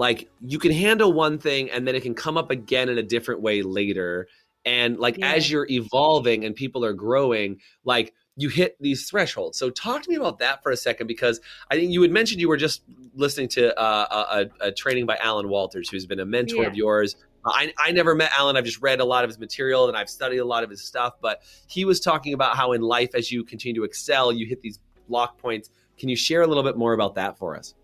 like 0.00 0.30
you 0.40 0.58
can 0.58 0.72
handle 0.72 1.12
one 1.12 1.38
thing 1.38 1.70
and 1.70 1.86
then 1.86 1.94
it 1.94 2.02
can 2.02 2.14
come 2.14 2.38
up 2.38 2.50
again 2.50 2.88
in 2.88 2.96
a 2.96 3.02
different 3.02 3.42
way 3.42 3.60
later. 3.60 4.28
And 4.64 4.98
like 4.98 5.18
yeah. 5.18 5.32
as 5.32 5.50
you're 5.50 5.66
evolving 5.68 6.46
and 6.46 6.54
people 6.54 6.86
are 6.86 6.94
growing 6.94 7.58
like 7.84 8.14
you 8.40 8.48
hit 8.48 8.76
these 8.80 9.08
thresholds. 9.08 9.58
So 9.58 9.70
talk 9.70 10.02
to 10.02 10.10
me 10.10 10.16
about 10.16 10.38
that 10.38 10.62
for 10.62 10.72
a 10.72 10.76
second, 10.76 11.06
because 11.06 11.40
I 11.70 11.74
think 11.76 11.92
you 11.92 12.00
had 12.02 12.10
mentioned 12.10 12.40
you 12.40 12.48
were 12.48 12.56
just 12.56 12.82
listening 13.14 13.48
to 13.48 13.78
uh, 13.78 14.46
a, 14.60 14.68
a, 14.68 14.72
training 14.72 15.06
by 15.06 15.16
Alan 15.16 15.48
Walters, 15.48 15.90
who's 15.90 16.06
been 16.06 16.20
a 16.20 16.24
mentor 16.24 16.62
yeah. 16.62 16.68
of 16.68 16.74
yours. 16.74 17.16
I, 17.44 17.72
I 17.78 17.90
never 17.92 18.14
met 18.14 18.30
Alan. 18.38 18.56
I've 18.56 18.64
just 18.64 18.80
read 18.80 19.00
a 19.00 19.04
lot 19.04 19.24
of 19.24 19.30
his 19.30 19.38
material 19.38 19.88
and 19.88 19.96
I've 19.96 20.10
studied 20.10 20.38
a 20.38 20.44
lot 20.44 20.62
of 20.62 20.70
his 20.70 20.82
stuff. 20.82 21.14
But 21.20 21.42
he 21.66 21.84
was 21.84 22.00
talking 22.00 22.34
about 22.34 22.56
how 22.56 22.72
in 22.72 22.82
life, 22.82 23.10
as 23.14 23.30
you 23.30 23.44
continue 23.44 23.80
to 23.80 23.84
excel, 23.84 24.32
you 24.32 24.46
hit 24.46 24.62
these 24.62 24.78
block 25.08 25.38
points. 25.38 25.70
Can 25.98 26.08
you 26.08 26.16
share 26.16 26.42
a 26.42 26.46
little 26.46 26.62
bit 26.62 26.76
more 26.76 26.92
about 26.94 27.14
that 27.16 27.38
for 27.38 27.56
us? 27.56 27.74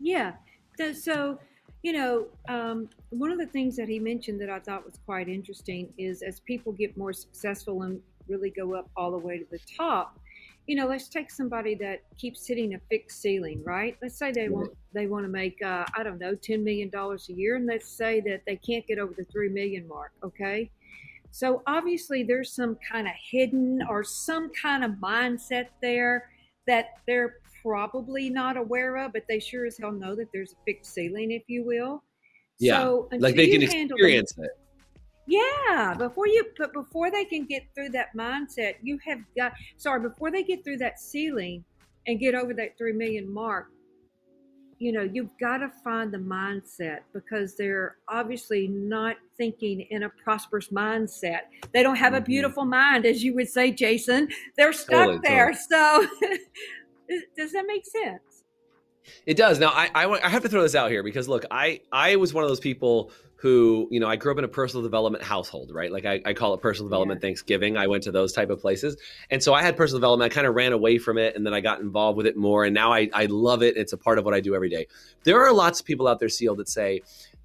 Yeah. 0.00 0.32
So, 0.94 1.38
you 1.82 1.92
know, 1.92 2.26
um, 2.48 2.88
one 3.10 3.30
of 3.30 3.38
the 3.38 3.46
things 3.46 3.76
that 3.76 3.88
he 3.88 3.98
mentioned 3.98 4.40
that 4.40 4.50
I 4.50 4.58
thought 4.58 4.84
was 4.84 4.98
quite 5.04 5.28
interesting 5.28 5.92
is 5.98 6.22
as 6.22 6.40
people 6.40 6.72
get 6.72 6.96
more 6.96 7.12
successful 7.12 7.82
and 7.82 8.00
really 8.28 8.50
go 8.50 8.74
up 8.74 8.90
all 8.96 9.10
the 9.10 9.18
way 9.18 9.38
to 9.38 9.46
the 9.50 9.58
top 9.76 10.18
you 10.66 10.76
know 10.76 10.86
let's 10.86 11.08
take 11.08 11.30
somebody 11.30 11.74
that 11.74 12.02
keeps 12.18 12.46
hitting 12.46 12.74
a 12.74 12.78
fixed 12.90 13.20
ceiling 13.20 13.62
right? 13.64 13.96
Let's 14.00 14.16
say 14.16 14.32
they 14.32 14.48
want 14.48 14.70
they 14.92 15.06
want 15.06 15.24
to 15.24 15.28
make 15.28 15.60
uh, 15.62 15.84
i 15.96 16.02
don't 16.02 16.18
know 16.18 16.34
10 16.34 16.62
million 16.62 16.88
dollars 16.90 17.28
a 17.28 17.32
year 17.32 17.56
and 17.56 17.66
let's 17.66 17.88
say 17.88 18.20
that 18.20 18.42
they 18.46 18.56
can't 18.56 18.86
get 18.86 18.98
over 18.98 19.12
the 19.16 19.24
3 19.24 19.48
million 19.48 19.86
mark 19.88 20.12
okay? 20.22 20.70
So 21.34 21.62
obviously 21.66 22.22
there's 22.22 22.52
some 22.52 22.76
kind 22.90 23.06
of 23.06 23.14
hidden 23.30 23.82
or 23.88 24.04
some 24.04 24.50
kind 24.50 24.84
of 24.84 24.92
mindset 24.92 25.68
there 25.80 26.28
that 26.66 26.90
they're 27.06 27.36
probably 27.62 28.28
not 28.28 28.56
aware 28.56 28.98
of 28.98 29.12
but 29.12 29.24
they 29.28 29.40
sure 29.40 29.66
as 29.66 29.78
hell 29.78 29.92
know 29.92 30.14
that 30.14 30.28
there's 30.32 30.52
a 30.52 30.56
fixed 30.64 30.94
ceiling 30.94 31.32
if 31.32 31.42
you 31.48 31.64
will. 31.64 32.04
Yeah. 32.58 32.78
So 32.78 33.08
like 33.18 33.34
they 33.34 33.48
can 33.48 33.62
experience 33.62 34.34
it 34.38 34.50
yeah, 35.26 35.94
before 35.96 36.26
you, 36.26 36.44
but 36.58 36.72
before 36.72 37.10
they 37.10 37.24
can 37.24 37.44
get 37.44 37.62
through 37.74 37.90
that 37.90 38.08
mindset, 38.16 38.74
you 38.82 38.98
have 39.06 39.20
got. 39.36 39.52
Sorry, 39.76 40.00
before 40.00 40.30
they 40.30 40.42
get 40.42 40.64
through 40.64 40.78
that 40.78 40.98
ceiling 41.00 41.64
and 42.06 42.18
get 42.18 42.34
over 42.34 42.52
that 42.54 42.76
three 42.76 42.92
million 42.92 43.32
mark, 43.32 43.68
you 44.82 44.90
know, 44.90 45.02
you've 45.02 45.30
got 45.38 45.58
to 45.58 45.70
find 45.84 46.12
the 46.12 46.18
mindset 46.18 47.00
because 47.12 47.54
they're 47.54 47.98
obviously 48.08 48.66
not 48.66 49.16
thinking 49.36 49.86
in 49.90 50.02
a 50.02 50.08
prosperous 50.08 50.68
mindset. 50.68 51.42
They 51.72 51.84
don't 51.84 51.94
have 51.94 52.14
a 52.14 52.16
mm-hmm. 52.16 52.24
beautiful 52.24 52.64
mind, 52.64 53.06
as 53.06 53.22
you 53.22 53.32
would 53.36 53.48
say, 53.48 53.70
Jason. 53.70 54.28
They're 54.56 54.72
stuck 54.72 55.06
totally, 55.06 55.20
there. 55.22 55.54
Totally. 55.70 56.38
So, 57.08 57.16
does 57.36 57.52
that 57.52 57.64
make 57.68 57.84
sense? 57.86 58.31
It 59.26 59.36
does. 59.36 59.58
Now, 59.58 59.68
I, 59.68 59.90
I, 59.94 60.26
I 60.26 60.28
have 60.28 60.42
to 60.42 60.48
throw 60.48 60.62
this 60.62 60.74
out 60.74 60.90
here 60.90 61.02
because 61.02 61.28
look, 61.28 61.44
I 61.50 61.80
I 61.90 62.16
was 62.16 62.32
one 62.32 62.44
of 62.44 62.50
those 62.50 62.60
people 62.60 63.12
who 63.42 63.88
you 63.90 63.98
know 63.98 64.06
i 64.06 64.14
grew 64.14 64.30
up 64.30 64.38
in 64.38 64.44
a 64.44 64.48
personal 64.48 64.84
development 64.84 65.22
household 65.24 65.72
right? 65.74 65.90
Like 65.90 66.06
i, 66.06 66.22
I 66.24 66.32
call 66.32 66.54
it 66.54 66.60
personal 66.60 66.88
development 66.88 67.18
yeah. 67.20 67.26
thanksgiving. 67.26 67.76
I 67.76 67.88
went 67.88 68.04
to 68.04 68.12
those 68.12 68.32
type 68.32 68.50
of 68.50 68.60
places. 68.60 68.96
And 69.30 69.42
so 69.42 69.52
i 69.52 69.62
had 69.62 69.76
personal 69.76 69.98
development. 69.98 70.32
I 70.32 70.34
kind 70.34 70.46
of 70.46 70.54
ran 70.54 70.72
away 70.72 70.98
from 70.98 71.18
it 71.18 71.34
and 71.34 71.44
then 71.44 71.52
i 71.52 71.60
got 71.60 71.80
involved 71.80 72.16
with 72.16 72.26
it 72.26 72.36
more 72.36 72.64
and 72.64 72.72
now 72.72 72.92
i, 72.92 73.10
I 73.12 73.26
love 73.26 73.62
it. 73.64 73.76
It's 73.76 73.92
a 73.92 73.98
part 73.98 74.18
of 74.18 74.24
what 74.24 74.32
i 74.32 74.40
do 74.40 74.54
every 74.54 74.70
day. 74.70 74.86
There 75.24 75.44
are 75.44 75.52
lots 75.52 75.80
of 75.80 75.86
people 75.86 76.06
out 76.06 76.20
there 76.20 76.28
Ceil 76.28 76.56
that 76.56 76.68
say 76.68 77.02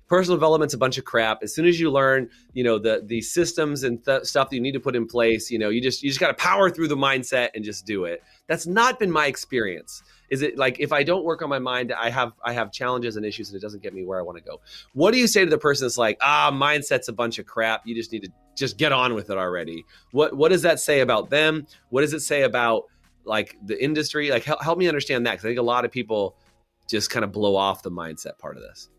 personal 0.07 0.37
development's 0.37 0.75
a 0.75 0.77
bunch 0.77 0.99
of 0.99 1.03
crap. 1.03 1.41
As 1.41 1.53
soon 1.53 1.65
as 1.65 1.79
you 1.79 1.89
learn 1.89 2.29
you 2.53 2.63
know 2.63 2.77
the 2.77 3.01
the 3.03 3.21
systems 3.21 3.83
and 3.83 4.05
th- 4.05 4.25
stuff 4.25 4.51
that 4.51 4.55
you 4.55 4.61
need 4.61 4.73
to 4.73 4.79
put 4.79 4.95
in 4.95 5.07
place 5.07 5.49
you 5.49 5.57
know 5.57 5.69
you 5.69 5.81
just 5.81 6.03
you 6.03 6.11
just 6.11 6.19
got 6.19 6.27
to 6.27 6.35
power 6.35 6.69
through 6.69 6.89
the 6.89 6.95
mindset 6.95 7.49
and 7.55 7.65
just 7.65 7.87
do 7.87 8.05
it. 8.05 8.21
That's 8.45 8.67
not 8.67 8.99
been 8.99 9.09
my 9.09 9.25
experience 9.25 10.03
is 10.29 10.41
it 10.41 10.57
like 10.57 10.79
if 10.79 10.91
I 10.91 11.03
don't 11.03 11.24
work 11.24 11.41
on 11.41 11.50
my 11.50 11.60
mind, 11.60 11.93
I 11.93 12.10
have 12.10 12.34
I 12.43 12.53
have 12.53 12.72
challenges 12.72 13.15
and 13.15 13.25
issues, 13.25 13.50
and 13.50 13.57
it 13.57 13.62
doesn't 13.62 13.81
get 13.81 13.93
me 13.93 14.03
where 14.03 14.19
I 14.19 14.22
want 14.22 14.38
to 14.38 14.43
go? 14.43 14.60
What 14.93 15.12
do 15.12 15.19
you 15.19 15.27
say 15.27 15.43
to 15.43 15.50
the 15.50 15.57
person 15.57 15.86
that's 15.86 15.98
like, 15.98 16.17
ah, 16.22 16.51
mindset's 16.53 17.07
a 17.07 17.13
bunch 17.13 17.39
of 17.39 17.46
crap. 17.46 17.86
You 17.86 17.96
just 17.96 18.12
need 18.12 18.24
to 18.24 18.31
just 18.55 18.77
get 18.77 18.91
on 18.91 19.13
with 19.13 19.29
it 19.29 19.38
already. 19.38 19.86
What 20.12 20.36
what 20.36 20.50
does 20.50 20.62
that 20.63 20.79
say 20.79 21.00
about 21.00 21.29
them? 21.29 21.65
What 21.89 22.01
does 22.01 22.13
it 22.13 22.22
say 22.22 22.43
about 22.43 22.86
like 23.24 23.55
the 23.63 23.81
industry? 23.81 24.29
Like 24.29 24.43
help, 24.43 24.62
help 24.62 24.77
me 24.77 24.88
understand 24.88 25.25
that 25.27 25.34
because 25.34 25.46
I 25.46 25.50
think 25.50 25.60
a 25.60 25.63
lot 25.63 25.86
of 25.86 25.91
people 25.91 26.36
just 26.89 27.10
kind 27.10 27.24
of 27.24 27.31
blow 27.31 27.55
off 27.55 27.84
the 27.84 27.91
mindset 27.91 28.38
part 28.38 28.57
of 28.57 28.63
this. 28.63 28.89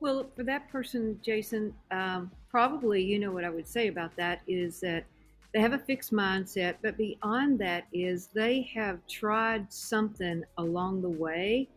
Well, 0.00 0.30
for 0.34 0.44
that 0.44 0.70
person, 0.70 1.20
Jason, 1.22 1.74
um, 1.90 2.30
probably 2.48 3.02
you 3.02 3.18
know 3.18 3.32
what 3.32 3.44
I 3.44 3.50
would 3.50 3.68
say 3.68 3.88
about 3.88 4.16
that 4.16 4.40
is 4.48 4.80
that 4.80 5.04
they 5.52 5.60
have 5.60 5.72
a 5.72 5.78
fixed 5.78 6.12
mindset, 6.12 6.76
but 6.82 6.96
beyond 6.96 7.58
that 7.58 7.84
is 7.92 8.28
they 8.34 8.70
have 8.74 8.98
tried 9.08 9.72
something 9.72 10.44
along 10.58 11.02
the 11.02 11.08
way 11.08 11.68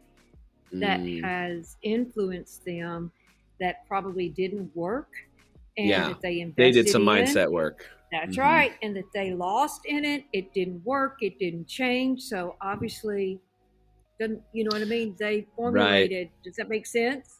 that 0.72 1.00
mm. 1.00 1.24
has 1.24 1.78
influenced 1.84 2.66
them 2.66 3.12
that 3.60 3.88
probably 3.88 4.30
didn't 4.30 4.76
work 4.76 5.10
and 5.78 5.88
yeah, 5.88 6.14
they 6.22 6.42
invested 6.42 6.56
they 6.64 6.72
did 6.72 6.90
some 6.90 7.08
in, 7.08 7.26
mindset 7.26 7.52
work. 7.52 7.90
That's 8.12 8.32
mm-hmm. 8.32 8.42
right 8.42 8.74
and 8.82 8.96
that 8.96 9.12
they 9.14 9.34
lost 9.34 9.82
in 9.86 10.06
it. 10.06 10.26
It 10.34 10.54
didn't 10.54 10.84
work. 10.86 11.18
It 11.22 11.40
didn't 11.40 11.68
change. 11.68 12.22
So 12.22 12.56
obviously 12.62 13.40
doesn't 14.20 14.42
you 14.52 14.64
know 14.64 14.70
what 14.72 14.82
i 14.82 14.86
mean? 14.86 15.16
They 15.18 15.48
formulated. 15.56 16.28
Right. 16.28 16.44
does 16.44 16.56
that 16.58 16.70
make 16.70 16.86
sense 16.86 17.40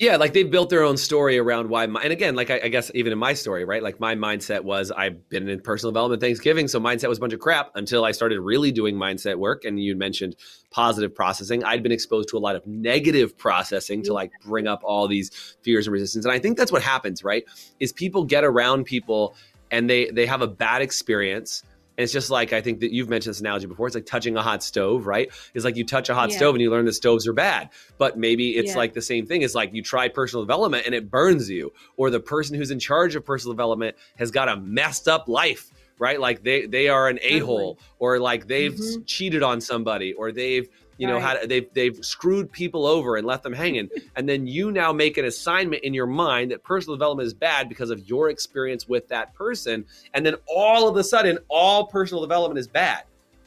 yeah, 0.00 0.16
like 0.16 0.32
they've 0.32 0.50
built 0.50 0.70
their 0.70 0.82
own 0.82 0.96
story 0.96 1.38
around 1.38 1.68
why. 1.68 1.86
My, 1.86 2.02
and 2.02 2.12
again, 2.12 2.34
like 2.34 2.50
I, 2.50 2.62
I, 2.64 2.68
guess 2.68 2.90
even 2.94 3.12
in 3.12 3.18
my 3.18 3.32
story, 3.32 3.64
right? 3.64 3.80
Like 3.80 4.00
my 4.00 4.16
mindset 4.16 4.62
was 4.62 4.90
I've 4.90 5.28
been 5.28 5.48
in 5.48 5.60
personal 5.60 5.92
development 5.92 6.20
Thanksgiving, 6.20 6.66
so 6.66 6.80
mindset 6.80 7.08
was 7.08 7.18
a 7.18 7.20
bunch 7.20 7.32
of 7.32 7.38
crap 7.38 7.70
until 7.76 8.04
I 8.04 8.10
started 8.10 8.40
really 8.40 8.72
doing 8.72 8.96
mindset 8.96 9.36
work. 9.36 9.64
And 9.64 9.78
you 9.78 9.94
mentioned 9.94 10.34
positive 10.72 11.14
processing. 11.14 11.62
I'd 11.62 11.84
been 11.84 11.92
exposed 11.92 12.28
to 12.30 12.36
a 12.36 12.40
lot 12.40 12.56
of 12.56 12.66
negative 12.66 13.38
processing 13.38 14.02
to 14.04 14.12
like 14.12 14.32
bring 14.44 14.66
up 14.66 14.80
all 14.82 15.06
these 15.06 15.30
fears 15.62 15.86
and 15.86 15.92
resistance. 15.92 16.24
And 16.24 16.34
I 16.34 16.40
think 16.40 16.58
that's 16.58 16.72
what 16.72 16.82
happens, 16.82 17.22
right? 17.22 17.44
Is 17.78 17.92
people 17.92 18.24
get 18.24 18.42
around 18.42 18.84
people 18.84 19.36
and 19.70 19.88
they 19.88 20.10
they 20.10 20.26
have 20.26 20.42
a 20.42 20.48
bad 20.48 20.82
experience 20.82 21.62
it's 21.96 22.12
just 22.12 22.30
like 22.30 22.52
I 22.52 22.60
think 22.60 22.80
that 22.80 22.92
you've 22.92 23.08
mentioned 23.08 23.34
this 23.34 23.40
analogy 23.40 23.66
before. 23.66 23.86
It's 23.86 23.94
like 23.94 24.06
touching 24.06 24.36
a 24.36 24.42
hot 24.42 24.62
stove, 24.62 25.06
right? 25.06 25.30
It's 25.54 25.64
like 25.64 25.76
you 25.76 25.84
touch 25.84 26.08
a 26.08 26.14
hot 26.14 26.30
yeah. 26.30 26.36
stove 26.36 26.54
and 26.54 26.62
you 26.62 26.70
learn 26.70 26.84
that 26.86 26.94
stoves 26.94 27.26
are 27.26 27.32
bad. 27.32 27.70
But 27.98 28.18
maybe 28.18 28.56
it's 28.56 28.72
yeah. 28.72 28.78
like 28.78 28.94
the 28.94 29.02
same 29.02 29.26
thing. 29.26 29.42
It's 29.42 29.54
like 29.54 29.72
you 29.72 29.82
try 29.82 30.08
personal 30.08 30.44
development 30.44 30.86
and 30.86 30.94
it 30.94 31.10
burns 31.10 31.48
you, 31.48 31.72
or 31.96 32.10
the 32.10 32.20
person 32.20 32.56
who's 32.56 32.70
in 32.70 32.78
charge 32.78 33.14
of 33.14 33.24
personal 33.24 33.54
development 33.54 33.96
has 34.16 34.30
got 34.30 34.48
a 34.48 34.56
messed 34.56 35.08
up 35.08 35.28
life, 35.28 35.70
right? 35.98 36.20
Like 36.20 36.42
they 36.42 36.66
they 36.66 36.88
are 36.88 37.08
an 37.08 37.18
a 37.22 37.38
hole, 37.40 37.78
or 37.98 38.18
like 38.18 38.46
they've 38.46 38.72
mm-hmm. 38.72 39.02
cheated 39.04 39.42
on 39.42 39.60
somebody, 39.60 40.12
or 40.14 40.32
they've 40.32 40.68
you 40.98 41.06
know 41.06 41.14
right. 41.14 41.38
how 41.38 41.46
they've 41.46 41.72
they've 41.72 42.04
screwed 42.04 42.50
people 42.50 42.86
over 42.86 43.16
and 43.16 43.26
left 43.26 43.42
them 43.42 43.52
hanging. 43.52 43.88
And 44.16 44.28
then 44.28 44.46
you 44.46 44.70
now 44.70 44.92
make 44.92 45.18
an 45.18 45.24
assignment 45.24 45.82
in 45.82 45.92
your 45.92 46.06
mind 46.06 46.52
that 46.52 46.62
personal 46.62 46.94
development 46.94 47.26
is 47.26 47.34
bad 47.34 47.68
because 47.68 47.90
of 47.90 48.08
your 48.08 48.30
experience 48.30 48.88
with 48.88 49.08
that 49.08 49.34
person. 49.34 49.84
And 50.12 50.24
then 50.24 50.36
all 50.46 50.88
of 50.88 50.96
a 50.96 51.02
sudden 51.02 51.38
all 51.48 51.86
personal 51.86 52.20
development 52.20 52.58
is 52.58 52.68
bad. 52.68 53.04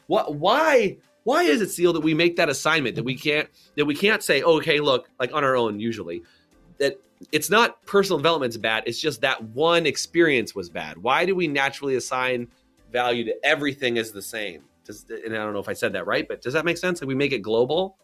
What 0.08 0.34
why 0.34 0.98
why 1.24 1.44
is 1.44 1.60
it 1.62 1.68
Ceil 1.68 1.94
that 1.94 2.00
we 2.00 2.12
make 2.12 2.36
that 2.36 2.48
assignment 2.48 2.96
that 2.96 3.04
we 3.04 3.14
can't 3.14 3.48
that 3.76 3.86
we 3.86 3.94
can't 3.94 4.22
say 4.22 4.42
okay 4.42 4.80
look 4.80 5.08
like 5.18 5.32
on 5.32 5.42
our 5.42 5.56
own 5.56 5.80
usually 5.80 6.22
that 6.78 7.00
it's 7.32 7.50
not 7.50 7.84
personal 7.86 8.18
development's 8.18 8.56
bad 8.56 8.84
it's 8.86 9.00
just 9.00 9.22
that 9.22 9.42
one 9.42 9.86
experience 9.86 10.54
was 10.54 10.68
bad. 10.68 10.98
Why 10.98 11.24
do 11.24 11.34
we 11.34 11.48
naturally 11.48 11.96
assign 11.96 12.48
value 12.92 13.24
to 13.24 13.34
everything 13.44 13.96
as 13.96 14.12
the 14.12 14.22
same 14.22 14.64
does, 14.88 15.04
and 15.08 15.34
I 15.34 15.38
don't 15.38 15.52
know 15.52 15.60
if 15.60 15.68
I 15.68 15.74
said 15.74 15.92
that 15.92 16.06
right, 16.06 16.26
but 16.26 16.42
does 16.42 16.54
that 16.54 16.64
make 16.64 16.78
sense? 16.78 17.00
Like 17.00 17.08
we 17.08 17.14
make 17.14 17.32
it 17.32 17.40
global? 17.40 17.98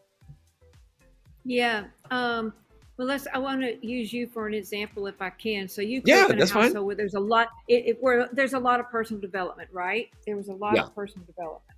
Yeah. 1.45 1.85
Um, 2.11 2.53
well, 2.97 3.09
let's. 3.09 3.26
I 3.35 3.38
want 3.38 3.62
to 3.62 3.85
use 3.85 4.12
you 4.12 4.29
for 4.29 4.47
an 4.47 4.55
example, 4.55 5.09
if 5.09 5.21
I 5.21 5.31
can. 5.31 5.67
So 5.67 5.83
you 5.83 6.00
yeah, 6.05 6.29
that's 6.29 6.53
fine. 6.53 6.73
Where 6.73 6.95
there's 6.95 7.14
a 7.14 7.21
lot, 7.21 7.49
it, 7.67 7.87
it, 7.87 7.97
where 8.00 8.29
there's 8.33 8.53
a 8.53 8.59
lot 8.59 8.79
of 8.79 8.88
personal 8.88 9.21
development, 9.21 9.69
right? 9.73 10.09
There 10.26 10.37
was 10.37 10.49
a 10.49 10.55
lot 10.55 10.76
yeah. 10.76 10.85
of 10.85 10.95
personal 10.95 11.26
development, 11.26 11.76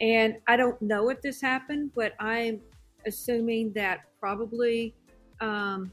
and 0.00 0.36
I 0.46 0.56
don't 0.56 0.80
know 0.80 1.10
if 1.10 1.20
this 1.20 1.40
happened, 1.40 1.90
but 1.94 2.14
I'm 2.18 2.60
assuming 3.06 3.72
that 3.74 4.04
probably 4.20 4.94
um, 5.42 5.92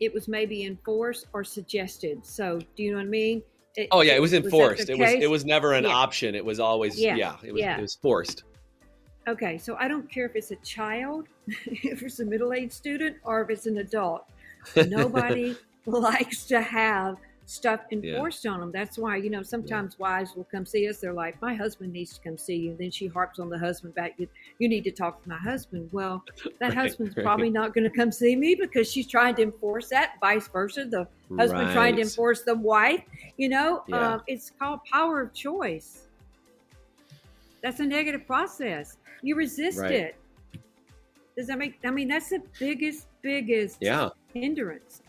it 0.00 0.12
was 0.12 0.26
maybe 0.26 0.64
enforced 0.64 1.26
or 1.32 1.44
suggested. 1.44 2.26
So, 2.26 2.58
do 2.76 2.82
you 2.82 2.90
know 2.90 2.96
what 2.96 3.04
I 3.04 3.10
mean? 3.10 3.42
It, 3.76 3.88
oh 3.90 4.02
yeah, 4.02 4.14
it 4.14 4.20
was 4.20 4.34
enforced. 4.34 4.80
Was 4.80 4.90
it 4.90 4.98
was 4.98 5.10
it 5.12 5.30
was 5.30 5.44
never 5.44 5.72
an 5.72 5.84
yeah. 5.84 5.90
option. 5.90 6.34
It 6.34 6.44
was 6.44 6.60
always 6.60 6.98
yeah, 6.98 7.16
yeah 7.16 7.36
it 7.42 7.52
was 7.52 7.60
yeah. 7.62 7.78
it 7.78 7.80
was 7.80 7.94
forced. 7.94 8.44
Okay, 9.28 9.56
so 9.56 9.76
I 9.76 9.86
don't 9.88 10.10
care 10.10 10.26
if 10.26 10.34
it's 10.34 10.50
a 10.50 10.56
child, 10.56 11.28
if 11.46 12.02
it's 12.02 12.18
a 12.18 12.24
middle-aged 12.24 12.72
student, 12.72 13.16
or 13.22 13.40
if 13.42 13.50
it's 13.50 13.66
an 13.66 13.78
adult. 13.78 14.24
Nobody 14.88 15.56
likes 15.86 16.44
to 16.46 16.60
have 16.60 17.16
stuff 17.46 17.80
enforced 17.90 18.44
yeah. 18.44 18.52
on 18.52 18.60
them. 18.60 18.72
That's 18.72 18.98
why, 18.98 19.16
you 19.16 19.30
know, 19.30 19.42
sometimes 19.42 19.96
yeah. 19.98 20.02
wives 20.02 20.34
will 20.36 20.44
come 20.44 20.64
see 20.64 20.88
us. 20.88 20.98
They're 20.98 21.12
like, 21.12 21.40
my 21.42 21.54
husband 21.54 21.92
needs 21.92 22.14
to 22.14 22.20
come 22.20 22.38
see 22.38 22.56
you. 22.56 22.70
And 22.70 22.78
then 22.78 22.90
she 22.90 23.06
harps 23.06 23.38
on 23.38 23.48
the 23.48 23.58
husband 23.58 23.94
back. 23.94 24.14
You, 24.18 24.28
you 24.58 24.68
need 24.68 24.84
to 24.84 24.90
talk 24.90 25.22
to 25.22 25.28
my 25.28 25.38
husband. 25.38 25.88
Well, 25.92 26.24
that 26.60 26.68
right, 26.68 26.74
husband's 26.74 27.16
right. 27.16 27.24
probably 27.24 27.50
not 27.50 27.74
going 27.74 27.84
to 27.84 27.90
come 27.90 28.12
see 28.12 28.36
me 28.36 28.54
because 28.54 28.90
she's 28.90 29.06
trying 29.06 29.34
to 29.36 29.42
enforce 29.42 29.88
that, 29.88 30.14
vice 30.20 30.48
versa. 30.48 30.84
The 30.84 31.06
husband 31.36 31.66
right. 31.66 31.72
trying 31.72 31.96
to 31.96 32.02
enforce 32.02 32.42
the 32.42 32.54
wife. 32.54 33.02
You 33.36 33.48
know, 33.48 33.84
yeah. 33.88 33.96
uh, 33.96 34.18
it's 34.26 34.50
called 34.58 34.80
power 34.90 35.20
of 35.20 35.34
choice. 35.34 36.08
That's 37.62 37.80
a 37.80 37.86
negative 37.86 38.26
process. 38.26 38.98
You 39.22 39.36
resist 39.36 39.80
it. 39.82 40.16
Does 41.36 41.46
that 41.46 41.58
make? 41.58 41.78
I 41.84 41.90
mean, 41.90 42.08
that's 42.08 42.28
the 42.28 42.42
biggest, 42.58 43.06
biggest 43.22 43.78
yeah. 43.80 44.10
hindrance. 44.34 45.02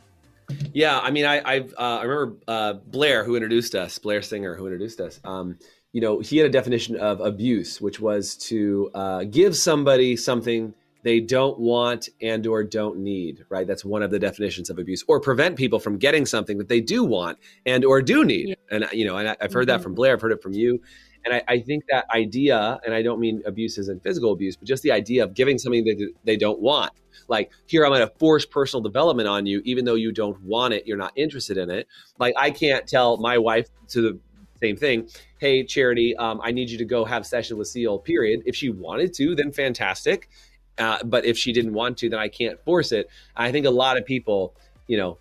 Yeah, 0.74 1.00
I 1.00 1.12
mean, 1.12 1.26
I 1.26 1.42
I've, 1.44 1.74
uh, 1.78 2.00
I 2.00 2.04
remember 2.04 2.38
uh, 2.48 2.74
Blair 2.74 3.24
who 3.24 3.36
introduced 3.36 3.76
us, 3.76 3.98
Blair 4.00 4.22
Singer 4.22 4.56
who 4.56 4.66
introduced 4.66 5.00
us. 5.00 5.20
Um, 5.24 5.58
you 5.92 6.02
know, 6.02 6.20
he 6.20 6.38
had 6.38 6.48
a 6.48 6.50
definition 6.50 6.96
of 6.96 7.22
abuse, 7.22 7.80
which 7.80 8.00
was 8.00 8.36
to 8.38 8.90
uh, 8.94 9.24
give 9.26 9.56
somebody 9.56 10.16
something 10.16 10.74
they 11.04 11.20
don't 11.20 11.60
want 11.60 12.10
and 12.22 12.48
or 12.48 12.64
don't 12.64 12.98
need. 12.98 13.46
Right, 13.50 13.68
that's 13.68 13.86
one 13.86 14.02
of 14.02 14.12
the 14.12 14.20
definitions 14.20 14.70
of 14.70 14.80
abuse, 14.80 15.04
or 15.08 15.20
prevent 15.20 15.56
people 15.56 15.80
from 15.80 15.98
getting 15.98 16.26
something 16.26 16.58
that 16.58 16.70
they 16.70 16.82
do 16.82 17.04
want 17.04 17.38
and 17.66 17.86
or 17.86 18.02
do 18.02 18.26
need. 18.26 18.50
Yeah. 18.50 18.56
And 18.72 18.86
you 18.92 19.06
know, 19.06 19.18
and 19.18 19.30
I, 19.30 19.36
have 19.40 19.54
heard 19.54 19.68
mm-hmm. 19.68 19.78
that 19.78 19.84
from 19.84 19.94
Blair. 19.94 20.14
I've 20.14 20.22
heard 20.22 20.32
it 20.32 20.42
from 20.42 20.54
you. 20.54 20.82
And 21.25 21.34
I, 21.36 21.44
I, 21.48 21.60
think 21.60 21.86
that 21.89 22.06
idea, 22.13 22.80
and 22.86 22.94
I 22.94 23.01
don't 23.01 23.20
mean 23.20 23.42
abuse 23.46 23.77
as 23.77 23.89
in 23.89 24.00
physical 24.00 24.34
abuse, 24.34 24.56
but 24.56 24.68
just 24.68 24.84
the 24.84 24.92
idea 24.92 25.24
of 25.24 25.34
giving 25.34 25.58
something 25.58 25.86
that 25.86 26.13
they 26.24 26.36
don't 26.36 26.60
want. 26.60 26.92
Like, 27.27 27.51
here, 27.65 27.86
I'm 27.86 27.92
going 27.92 28.08
to 28.08 28.13
force 28.15 28.46
personal 28.46 28.82
development 28.82 29.27
on 29.27 29.46
you, 29.46 29.62
even 29.63 29.86
though 29.86 29.96
you 29.96 30.12
don't 30.12 30.42
want 30.42 30.74
it, 30.74 30.86
you're 30.86 30.98
not 30.98 31.13
interested 31.15 31.58
in 31.58 31.70
it. 31.70 31.88
Like, 32.20 32.34
I 32.38 32.51
can't 32.51 32.86
tell 32.88 33.18
my 33.18 33.38
wife 33.38 33.70
to 33.89 34.01
the 34.01 34.20
same 34.62 34.75
thing. 34.75 35.10
Hey, 35.39 35.63
Charity, 35.63 36.15
um, 36.18 36.42
I 36.44 36.51
need 36.51 36.70
you 36.70 36.77
to 36.77 36.86
go 36.86 37.06
have 37.06 37.25
session 37.25 37.58
with 37.58 37.68
Ceil. 37.68 38.03
Period. 38.03 38.42
If 38.46 38.56
she 38.56 38.70
wanted 38.70 39.13
to, 39.15 39.36
then 39.36 39.51
fantastic. 39.51 40.30
Uh, 40.77 41.03
but 41.03 41.25
if 41.25 41.38
she 41.38 41.53
didn't 41.53 41.74
want 41.74 41.98
to, 42.00 42.10
then 42.10 42.20
I 42.20 42.27
can't 42.27 42.60
force 42.63 42.92
it. 42.92 43.10
I 43.36 43.51
think 43.51 43.65
a 43.65 43.72
lot 43.72 43.98
of 43.98 44.06
people, 44.06 44.56
you 44.88 44.98
know, 44.98 45.18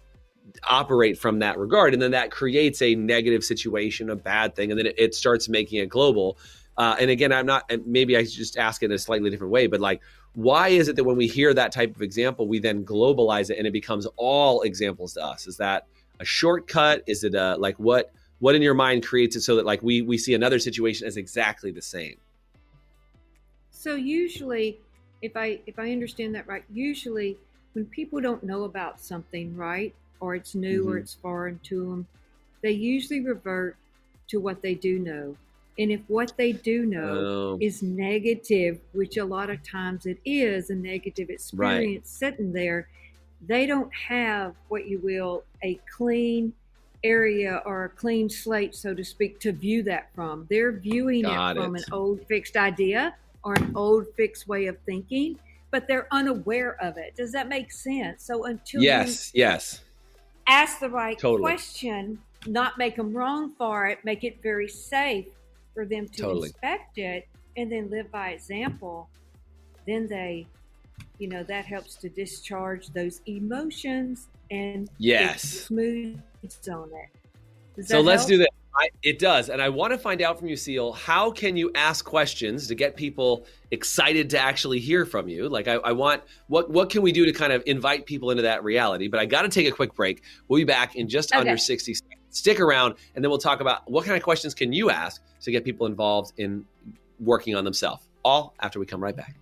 operate 0.68 1.18
from 1.18 1.40
that 1.40 1.58
regard, 1.58 1.92
and 1.92 2.02
then 2.02 2.12
that 2.12 2.30
creates 2.30 2.82
a 2.82 2.94
negative 2.94 3.44
situation, 3.44 4.10
a 4.10 4.16
bad 4.16 4.54
thing, 4.54 4.70
and 4.70 4.78
then 4.78 4.86
it, 4.86 4.94
it 4.98 5.14
starts 5.14 5.48
making 5.48 5.80
it 5.80 5.88
global. 5.88 6.38
Uh, 6.76 6.96
and 6.98 7.10
again, 7.10 7.32
I'm 7.32 7.46
not. 7.46 7.70
Maybe 7.86 8.16
I 8.16 8.24
just 8.24 8.56
ask 8.56 8.82
it 8.82 8.86
in 8.86 8.92
a 8.92 8.98
slightly 8.98 9.30
different 9.30 9.52
way, 9.52 9.66
but 9.66 9.80
like, 9.80 10.00
why 10.34 10.68
is 10.68 10.88
it 10.88 10.96
that 10.96 11.04
when 11.04 11.16
we 11.16 11.26
hear 11.26 11.52
that 11.52 11.72
type 11.72 11.94
of 11.94 12.02
example, 12.02 12.48
we 12.48 12.58
then 12.58 12.84
globalize 12.84 13.50
it 13.50 13.58
and 13.58 13.66
it 13.66 13.72
becomes 13.72 14.06
all 14.16 14.62
examples 14.62 15.14
to 15.14 15.24
us? 15.24 15.46
Is 15.46 15.58
that 15.58 15.86
a 16.20 16.24
shortcut? 16.24 17.02
Is 17.06 17.24
it 17.24 17.34
a 17.34 17.56
like 17.56 17.76
what? 17.76 18.12
What 18.38 18.56
in 18.56 18.62
your 18.62 18.74
mind 18.74 19.06
creates 19.06 19.36
it 19.36 19.42
so 19.42 19.56
that 19.56 19.66
like 19.66 19.82
we 19.82 20.02
we 20.02 20.18
see 20.18 20.34
another 20.34 20.58
situation 20.58 21.06
as 21.06 21.16
exactly 21.16 21.70
the 21.70 21.82
same? 21.82 22.16
So 23.70 23.94
usually, 23.94 24.80
if 25.20 25.36
I 25.36 25.60
if 25.66 25.78
I 25.78 25.92
understand 25.92 26.34
that 26.34 26.46
right, 26.46 26.64
usually 26.72 27.36
when 27.74 27.84
people 27.86 28.20
don't 28.20 28.42
know 28.42 28.64
about 28.64 29.00
something, 29.00 29.56
right, 29.56 29.94
or 30.22 30.36
it's 30.36 30.54
new 30.54 30.82
mm-hmm. 30.82 30.92
or 30.92 30.98
it's 30.98 31.14
foreign 31.14 31.58
to 31.64 31.90
them, 31.90 32.06
they 32.62 32.70
usually 32.70 33.20
revert 33.20 33.76
to 34.28 34.38
what 34.38 34.62
they 34.62 34.74
do 34.74 35.00
know. 35.00 35.36
And 35.78 35.90
if 35.90 36.00
what 36.06 36.34
they 36.36 36.52
do 36.52 36.86
know 36.86 37.56
oh. 37.56 37.58
is 37.60 37.82
negative, 37.82 38.78
which 38.92 39.16
a 39.16 39.24
lot 39.24 39.50
of 39.50 39.62
times 39.68 40.06
it 40.06 40.18
is 40.24 40.70
a 40.70 40.76
negative 40.76 41.28
experience 41.28 42.18
right. 42.22 42.30
sitting 42.30 42.52
there, 42.52 42.88
they 43.48 43.66
don't 43.66 43.92
have 43.92 44.54
what 44.68 44.86
you 44.86 45.00
will 45.00 45.42
a 45.64 45.80
clean 45.96 46.52
area 47.02 47.60
or 47.66 47.86
a 47.86 47.88
clean 47.88 48.30
slate, 48.30 48.76
so 48.76 48.94
to 48.94 49.02
speak, 49.02 49.40
to 49.40 49.50
view 49.50 49.82
that 49.82 50.14
from. 50.14 50.46
They're 50.48 50.70
viewing 50.70 51.22
Got 51.22 51.56
it 51.56 51.60
from 51.60 51.74
it. 51.74 51.80
an 51.80 51.92
old 51.92 52.24
fixed 52.28 52.56
idea 52.56 53.16
or 53.42 53.54
an 53.54 53.72
old 53.74 54.06
fixed 54.16 54.46
way 54.46 54.66
of 54.66 54.78
thinking, 54.86 55.36
but 55.72 55.88
they're 55.88 56.06
unaware 56.12 56.80
of 56.80 56.96
it. 56.96 57.16
Does 57.16 57.32
that 57.32 57.48
make 57.48 57.72
sense? 57.72 58.24
So 58.24 58.44
until 58.44 58.82
yes, 58.82 59.32
yes, 59.34 59.80
ask 60.46 60.80
the 60.80 60.88
right 60.88 61.18
totally. 61.18 61.42
question, 61.42 62.18
not 62.46 62.78
make 62.78 62.96
them 62.96 63.12
wrong 63.12 63.52
for 63.56 63.86
it, 63.86 63.98
make 64.04 64.24
it 64.24 64.42
very 64.42 64.68
safe 64.68 65.26
for 65.74 65.84
them 65.84 66.08
to 66.08 66.22
totally. 66.22 66.48
inspect 66.48 66.98
it, 66.98 67.28
and 67.56 67.70
then 67.70 67.90
live 67.90 68.10
by 68.10 68.30
example, 68.30 69.08
then 69.86 70.06
they, 70.08 70.46
you 71.18 71.28
know, 71.28 71.42
that 71.44 71.64
helps 71.64 71.96
to 71.96 72.08
discharge 72.08 72.88
those 72.88 73.20
emotions 73.26 74.28
and 74.50 74.88
yes, 74.98 75.42
smooths 75.42 76.68
on 76.68 76.90
it. 76.92 77.21
So 77.80 78.00
let's 78.00 78.26
do 78.26 78.38
this. 78.38 78.48
I, 78.74 78.88
it 79.02 79.18
does, 79.18 79.50
and 79.50 79.60
I 79.60 79.68
want 79.68 79.92
to 79.92 79.98
find 79.98 80.22
out 80.22 80.38
from 80.38 80.48
you, 80.48 80.56
Ceil. 80.56 80.96
How 80.96 81.30
can 81.30 81.58
you 81.58 81.70
ask 81.74 82.06
questions 82.06 82.68
to 82.68 82.74
get 82.74 82.96
people 82.96 83.44
excited 83.70 84.30
to 84.30 84.38
actually 84.38 84.78
hear 84.78 85.04
from 85.04 85.28
you? 85.28 85.50
Like, 85.50 85.68
I, 85.68 85.74
I 85.74 85.92
want 85.92 86.22
what 86.46 86.70
what 86.70 86.88
can 86.88 87.02
we 87.02 87.12
do 87.12 87.26
to 87.26 87.32
kind 87.32 87.52
of 87.52 87.62
invite 87.66 88.06
people 88.06 88.30
into 88.30 88.44
that 88.44 88.64
reality? 88.64 89.08
But 89.08 89.20
I 89.20 89.26
got 89.26 89.42
to 89.42 89.50
take 89.50 89.68
a 89.68 89.72
quick 89.72 89.94
break. 89.94 90.22
We'll 90.48 90.58
be 90.58 90.64
back 90.64 90.96
in 90.96 91.08
just 91.08 91.32
okay. 91.32 91.40
under 91.40 91.58
sixty 91.58 91.92
seconds. 91.92 92.20
Stick 92.30 92.60
around, 92.60 92.94
and 93.14 93.22
then 93.22 93.28
we'll 93.28 93.38
talk 93.38 93.60
about 93.60 93.90
what 93.90 94.06
kind 94.06 94.16
of 94.16 94.22
questions 94.22 94.54
can 94.54 94.72
you 94.72 94.88
ask 94.88 95.20
to 95.42 95.50
get 95.50 95.64
people 95.64 95.86
involved 95.86 96.32
in 96.38 96.64
working 97.20 97.54
on 97.54 97.64
themselves. 97.64 98.08
All 98.24 98.54
after 98.58 98.80
we 98.80 98.86
come 98.86 99.02
right 99.02 99.14
back. 99.14 99.36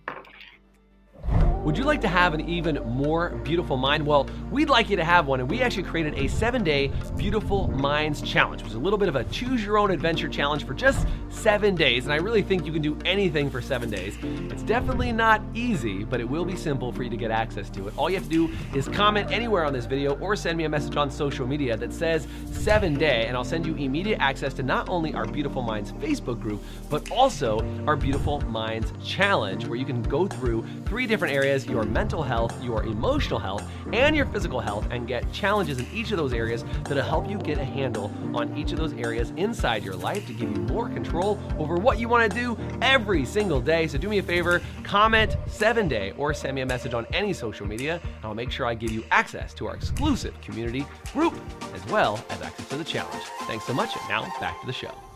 Would 1.63 1.77
you 1.77 1.83
like 1.83 2.01
to 2.01 2.07
have 2.07 2.33
an 2.33 2.49
even 2.49 2.79
more 2.87 3.29
beautiful 3.43 3.77
mind? 3.77 4.03
Well, 4.03 4.27
we'd 4.49 4.67
like 4.67 4.89
you 4.89 4.95
to 4.95 5.03
have 5.03 5.27
one, 5.27 5.41
and 5.41 5.47
we 5.47 5.61
actually 5.61 5.83
created 5.83 6.15
a 6.15 6.27
seven 6.27 6.63
day 6.63 6.91
Beautiful 7.17 7.67
Minds 7.67 8.19
Challenge, 8.23 8.63
which 8.63 8.71
is 8.71 8.75
a 8.75 8.79
little 8.79 8.97
bit 8.97 9.07
of 9.07 9.15
a 9.15 9.23
choose 9.25 9.63
your 9.63 9.77
own 9.77 9.91
adventure 9.91 10.27
challenge 10.27 10.65
for 10.65 10.73
just 10.73 11.07
seven 11.29 11.75
days. 11.75 12.05
And 12.05 12.13
I 12.13 12.15
really 12.15 12.41
think 12.41 12.65
you 12.65 12.73
can 12.73 12.81
do 12.81 12.97
anything 13.05 13.47
for 13.51 13.61
seven 13.61 13.91
days. 13.91 14.17
It's 14.49 14.63
definitely 14.63 15.11
not 15.11 15.43
easy, 15.53 16.03
but 16.03 16.19
it 16.19 16.27
will 16.27 16.45
be 16.45 16.55
simple 16.55 16.91
for 16.91 17.03
you 17.03 17.11
to 17.11 17.15
get 17.15 17.29
access 17.29 17.69
to 17.71 17.87
it. 17.87 17.93
All 17.95 18.09
you 18.09 18.15
have 18.15 18.27
to 18.27 18.29
do 18.29 18.49
is 18.75 18.87
comment 18.87 19.31
anywhere 19.31 19.63
on 19.63 19.71
this 19.71 19.85
video 19.85 20.17
or 20.17 20.35
send 20.35 20.57
me 20.57 20.63
a 20.63 20.69
message 20.69 20.97
on 20.97 21.11
social 21.11 21.45
media 21.45 21.77
that 21.77 21.93
says 21.93 22.25
seven 22.51 22.95
day, 22.95 23.27
and 23.27 23.37
I'll 23.37 23.43
send 23.43 23.67
you 23.67 23.75
immediate 23.75 24.19
access 24.19 24.55
to 24.55 24.63
not 24.63 24.89
only 24.89 25.13
our 25.13 25.27
Beautiful 25.27 25.61
Minds 25.61 25.91
Facebook 25.93 26.41
group, 26.41 26.63
but 26.89 27.11
also 27.11 27.59
our 27.85 27.95
Beautiful 27.95 28.41
Minds 28.49 28.91
Challenge, 29.05 29.67
where 29.67 29.77
you 29.77 29.85
can 29.85 30.01
go 30.01 30.25
through 30.25 30.65
three 30.85 31.05
different 31.05 31.35
areas 31.35 31.50
areas 31.51 31.67
your 31.67 31.83
mental 31.83 32.23
health, 32.23 32.63
your 32.63 32.83
emotional 32.83 33.39
health, 33.39 33.63
and 33.93 34.15
your 34.15 34.25
physical 34.27 34.59
health, 34.59 34.87
and 34.89 35.07
get 35.07 35.29
challenges 35.33 35.79
in 35.79 35.87
each 35.93 36.11
of 36.11 36.17
those 36.17 36.33
areas 36.33 36.63
that'll 36.85 37.03
help 37.03 37.29
you 37.29 37.37
get 37.37 37.57
a 37.57 37.63
handle 37.63 38.11
on 38.33 38.55
each 38.57 38.71
of 38.71 38.77
those 38.77 38.93
areas 38.93 39.33
inside 39.35 39.83
your 39.83 39.95
life 39.95 40.25
to 40.27 40.33
give 40.33 40.49
you 40.49 40.61
more 40.63 40.87
control 40.89 41.37
over 41.57 41.75
what 41.75 41.99
you 41.99 42.07
want 42.07 42.29
to 42.29 42.37
do 42.37 42.57
every 42.81 43.25
single 43.25 43.59
day. 43.59 43.87
So 43.87 43.97
do 43.97 44.07
me 44.09 44.19
a 44.19 44.23
favor, 44.23 44.61
comment 44.83 45.35
seven 45.47 45.87
day 45.87 46.13
or 46.17 46.33
send 46.33 46.55
me 46.55 46.61
a 46.61 46.65
message 46.65 46.93
on 46.93 47.05
any 47.13 47.33
social 47.33 47.67
media, 47.67 47.99
and 48.03 48.25
I'll 48.25 48.35
make 48.35 48.51
sure 48.51 48.65
I 48.65 48.73
give 48.75 48.91
you 48.91 49.03
access 49.11 49.53
to 49.55 49.67
our 49.67 49.75
exclusive 49.75 50.39
community 50.41 50.85
group 51.13 51.33
as 51.73 51.85
well 51.87 52.23
as 52.29 52.41
access 52.41 52.69
to 52.69 52.77
the 52.77 52.83
challenge. 52.83 53.23
Thanks 53.41 53.65
so 53.65 53.73
much, 53.73 53.95
and 53.95 54.09
now 54.09 54.21
back 54.39 54.59
to 54.61 54.67
the 54.67 54.73
show. 54.73 55.10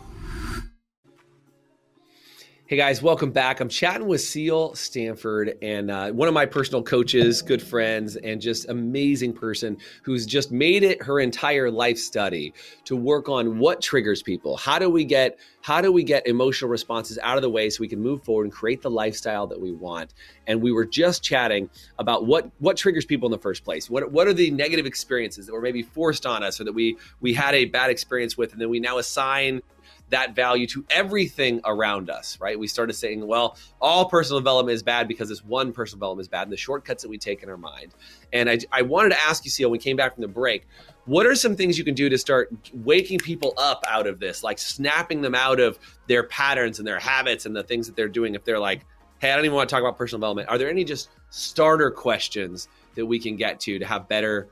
Hey 2.68 2.76
guys, 2.76 3.00
welcome 3.00 3.30
back. 3.30 3.60
I'm 3.60 3.68
chatting 3.68 4.08
with 4.08 4.20
Ceil 4.20 4.76
Stanford 4.76 5.56
and 5.62 5.88
uh, 5.88 6.10
one 6.10 6.26
of 6.26 6.34
my 6.34 6.46
personal 6.46 6.82
coaches, 6.82 7.40
good 7.40 7.62
friends, 7.62 8.16
and 8.16 8.40
just 8.40 8.68
amazing 8.68 9.34
person 9.34 9.76
who's 10.02 10.26
just 10.26 10.50
made 10.50 10.82
it 10.82 11.00
her 11.00 11.20
entire 11.20 11.70
life 11.70 11.96
study 11.96 12.52
to 12.84 12.96
work 12.96 13.28
on 13.28 13.60
what 13.60 13.80
triggers 13.80 14.20
people. 14.20 14.56
How 14.56 14.80
do 14.80 14.90
we 14.90 15.04
get 15.04 15.38
how 15.60 15.80
do 15.80 15.92
we 15.92 16.02
get 16.02 16.26
emotional 16.26 16.68
responses 16.68 17.20
out 17.22 17.36
of 17.36 17.42
the 17.42 17.50
way 17.50 17.70
so 17.70 17.82
we 17.82 17.88
can 17.88 18.00
move 18.00 18.24
forward 18.24 18.44
and 18.44 18.52
create 18.52 18.82
the 18.82 18.90
lifestyle 18.90 19.46
that 19.46 19.60
we 19.60 19.70
want? 19.70 20.14
And 20.48 20.60
we 20.60 20.72
were 20.72 20.84
just 20.84 21.22
chatting 21.22 21.70
about 22.00 22.26
what 22.26 22.50
what 22.58 22.76
triggers 22.76 23.04
people 23.04 23.28
in 23.28 23.30
the 23.30 23.38
first 23.38 23.62
place. 23.62 23.88
What 23.88 24.10
what 24.10 24.26
are 24.26 24.34
the 24.34 24.50
negative 24.50 24.86
experiences 24.86 25.46
that 25.46 25.52
were 25.52 25.62
maybe 25.62 25.84
forced 25.84 26.26
on 26.26 26.42
us 26.42 26.60
or 26.60 26.64
that 26.64 26.72
we 26.72 26.96
we 27.20 27.32
had 27.32 27.54
a 27.54 27.66
bad 27.66 27.90
experience 27.90 28.36
with, 28.36 28.50
and 28.50 28.60
then 28.60 28.70
we 28.70 28.80
now 28.80 28.98
assign 28.98 29.62
that 30.10 30.36
value 30.36 30.66
to 30.68 30.84
everything 30.90 31.60
around 31.64 32.10
us, 32.10 32.38
right? 32.40 32.58
We 32.58 32.68
started 32.68 32.92
saying, 32.92 33.26
well, 33.26 33.56
all 33.80 34.08
personal 34.08 34.40
development 34.40 34.74
is 34.74 34.82
bad 34.82 35.08
because 35.08 35.28
this 35.28 35.44
one 35.44 35.72
personal 35.72 35.98
development 35.98 36.24
is 36.24 36.28
bad 36.28 36.42
and 36.42 36.52
the 36.52 36.56
shortcuts 36.56 37.02
that 37.02 37.08
we 37.08 37.18
take 37.18 37.42
in 37.42 37.48
our 37.48 37.56
mind. 37.56 37.94
And 38.32 38.48
I, 38.48 38.58
I 38.70 38.82
wanted 38.82 39.10
to 39.10 39.20
ask 39.20 39.44
you, 39.44 39.50
Ceil, 39.50 39.66
when 39.66 39.72
we 39.72 39.78
came 39.78 39.96
back 39.96 40.14
from 40.14 40.22
the 40.22 40.28
break, 40.28 40.66
what 41.06 41.26
are 41.26 41.34
some 41.34 41.56
things 41.56 41.76
you 41.76 41.84
can 41.84 41.94
do 41.94 42.08
to 42.08 42.18
start 42.18 42.52
waking 42.72 43.18
people 43.18 43.54
up 43.58 43.84
out 43.88 44.06
of 44.06 44.20
this, 44.20 44.44
like 44.44 44.58
snapping 44.58 45.22
them 45.22 45.34
out 45.34 45.60
of 45.60 45.78
their 46.06 46.24
patterns 46.24 46.78
and 46.78 46.86
their 46.86 46.98
habits 46.98 47.46
and 47.46 47.54
the 47.54 47.62
things 47.62 47.86
that 47.86 47.96
they're 47.96 48.08
doing 48.08 48.34
if 48.34 48.44
they're 48.44 48.60
like, 48.60 48.84
hey, 49.18 49.32
I 49.32 49.36
don't 49.36 49.44
even 49.44 49.54
want 49.54 49.68
to 49.68 49.74
talk 49.74 49.82
about 49.82 49.96
personal 49.96 50.20
development. 50.20 50.48
Are 50.48 50.58
there 50.58 50.70
any 50.70 50.84
just 50.84 51.10
starter 51.30 51.90
questions 51.90 52.68
that 52.94 53.06
we 53.06 53.18
can 53.18 53.36
get 53.36 53.58
to 53.60 53.78
to 53.78 53.86
have 53.86 54.08
better 54.08 54.48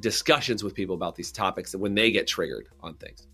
discussions 0.00 0.64
with 0.64 0.74
people 0.74 0.94
about 0.94 1.14
these 1.14 1.30
topics 1.30 1.74
when 1.74 1.94
they 1.94 2.10
get 2.10 2.26
triggered 2.26 2.68
on 2.82 2.94
things? 2.94 3.26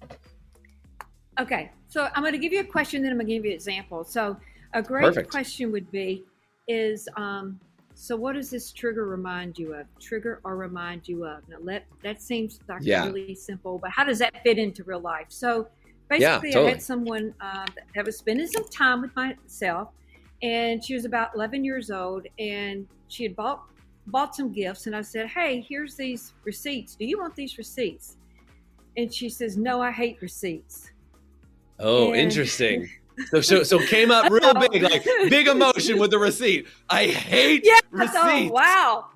Okay, 1.40 1.70
so 1.88 2.08
I'm 2.14 2.22
going 2.22 2.32
to 2.32 2.38
give 2.38 2.52
you 2.52 2.60
a 2.60 2.64
question, 2.64 3.02
then 3.02 3.12
I'm 3.12 3.16
going 3.16 3.28
to 3.28 3.34
give 3.34 3.44
you 3.44 3.50
an 3.50 3.56
example. 3.56 4.04
So 4.04 4.36
a 4.74 4.82
great 4.82 5.04
Perfect. 5.04 5.30
question 5.30 5.72
would 5.72 5.90
be, 5.90 6.24
is 6.68 7.08
um, 7.16 7.58
so 7.94 8.14
what 8.14 8.34
does 8.34 8.50
this 8.50 8.72
trigger 8.72 9.06
remind 9.06 9.58
you 9.58 9.74
of? 9.74 9.86
Trigger 9.98 10.40
or 10.44 10.56
remind 10.56 11.08
you 11.08 11.26
of? 11.26 11.48
Now 11.48 11.56
let 11.60 11.86
that 12.02 12.22
seems 12.22 12.60
like 12.68 12.80
yeah. 12.82 13.06
really 13.06 13.34
simple, 13.34 13.78
but 13.78 13.90
how 13.90 14.04
does 14.04 14.18
that 14.18 14.42
fit 14.42 14.58
into 14.58 14.84
real 14.84 15.00
life? 15.00 15.26
So 15.28 15.68
basically, 16.08 16.50
yeah, 16.50 16.54
totally. 16.54 16.66
I 16.66 16.70
had 16.70 16.82
someone 16.82 17.34
uh, 17.40 17.66
that 17.94 18.04
was 18.04 18.18
spending 18.18 18.46
some 18.46 18.68
time 18.68 19.00
with 19.00 19.14
myself, 19.16 19.88
and 20.42 20.84
she 20.84 20.94
was 20.94 21.04
about 21.04 21.34
11 21.34 21.64
years 21.64 21.90
old, 21.90 22.26
and 22.38 22.86
she 23.08 23.24
had 23.24 23.34
bought 23.34 23.64
bought 24.06 24.34
some 24.34 24.52
gifts, 24.52 24.86
and 24.86 24.94
I 24.94 25.02
said, 25.02 25.28
"Hey, 25.28 25.60
here's 25.60 25.96
these 25.96 26.32
receipts. 26.44 26.96
Do 26.96 27.04
you 27.04 27.18
want 27.18 27.34
these 27.34 27.58
receipts?" 27.58 28.16
And 28.96 29.12
she 29.12 29.28
says, 29.28 29.56
"No, 29.56 29.80
I 29.80 29.90
hate 29.90 30.20
receipts." 30.20 30.89
Oh, 31.80 32.08
and... 32.08 32.16
interesting. 32.16 32.88
So, 33.30 33.40
so 33.40 33.62
so 33.62 33.78
came 33.78 34.10
up 34.10 34.30
real 34.30 34.54
big, 34.70 34.82
like 34.82 35.04
big 35.28 35.46
emotion 35.46 35.98
with 35.98 36.10
the 36.10 36.18
receipt. 36.18 36.66
I 36.88 37.06
hate 37.06 37.62
yeah, 37.64 37.80
receipts. 37.90 38.16
Oh, 38.16 38.48
wow. 38.50 39.06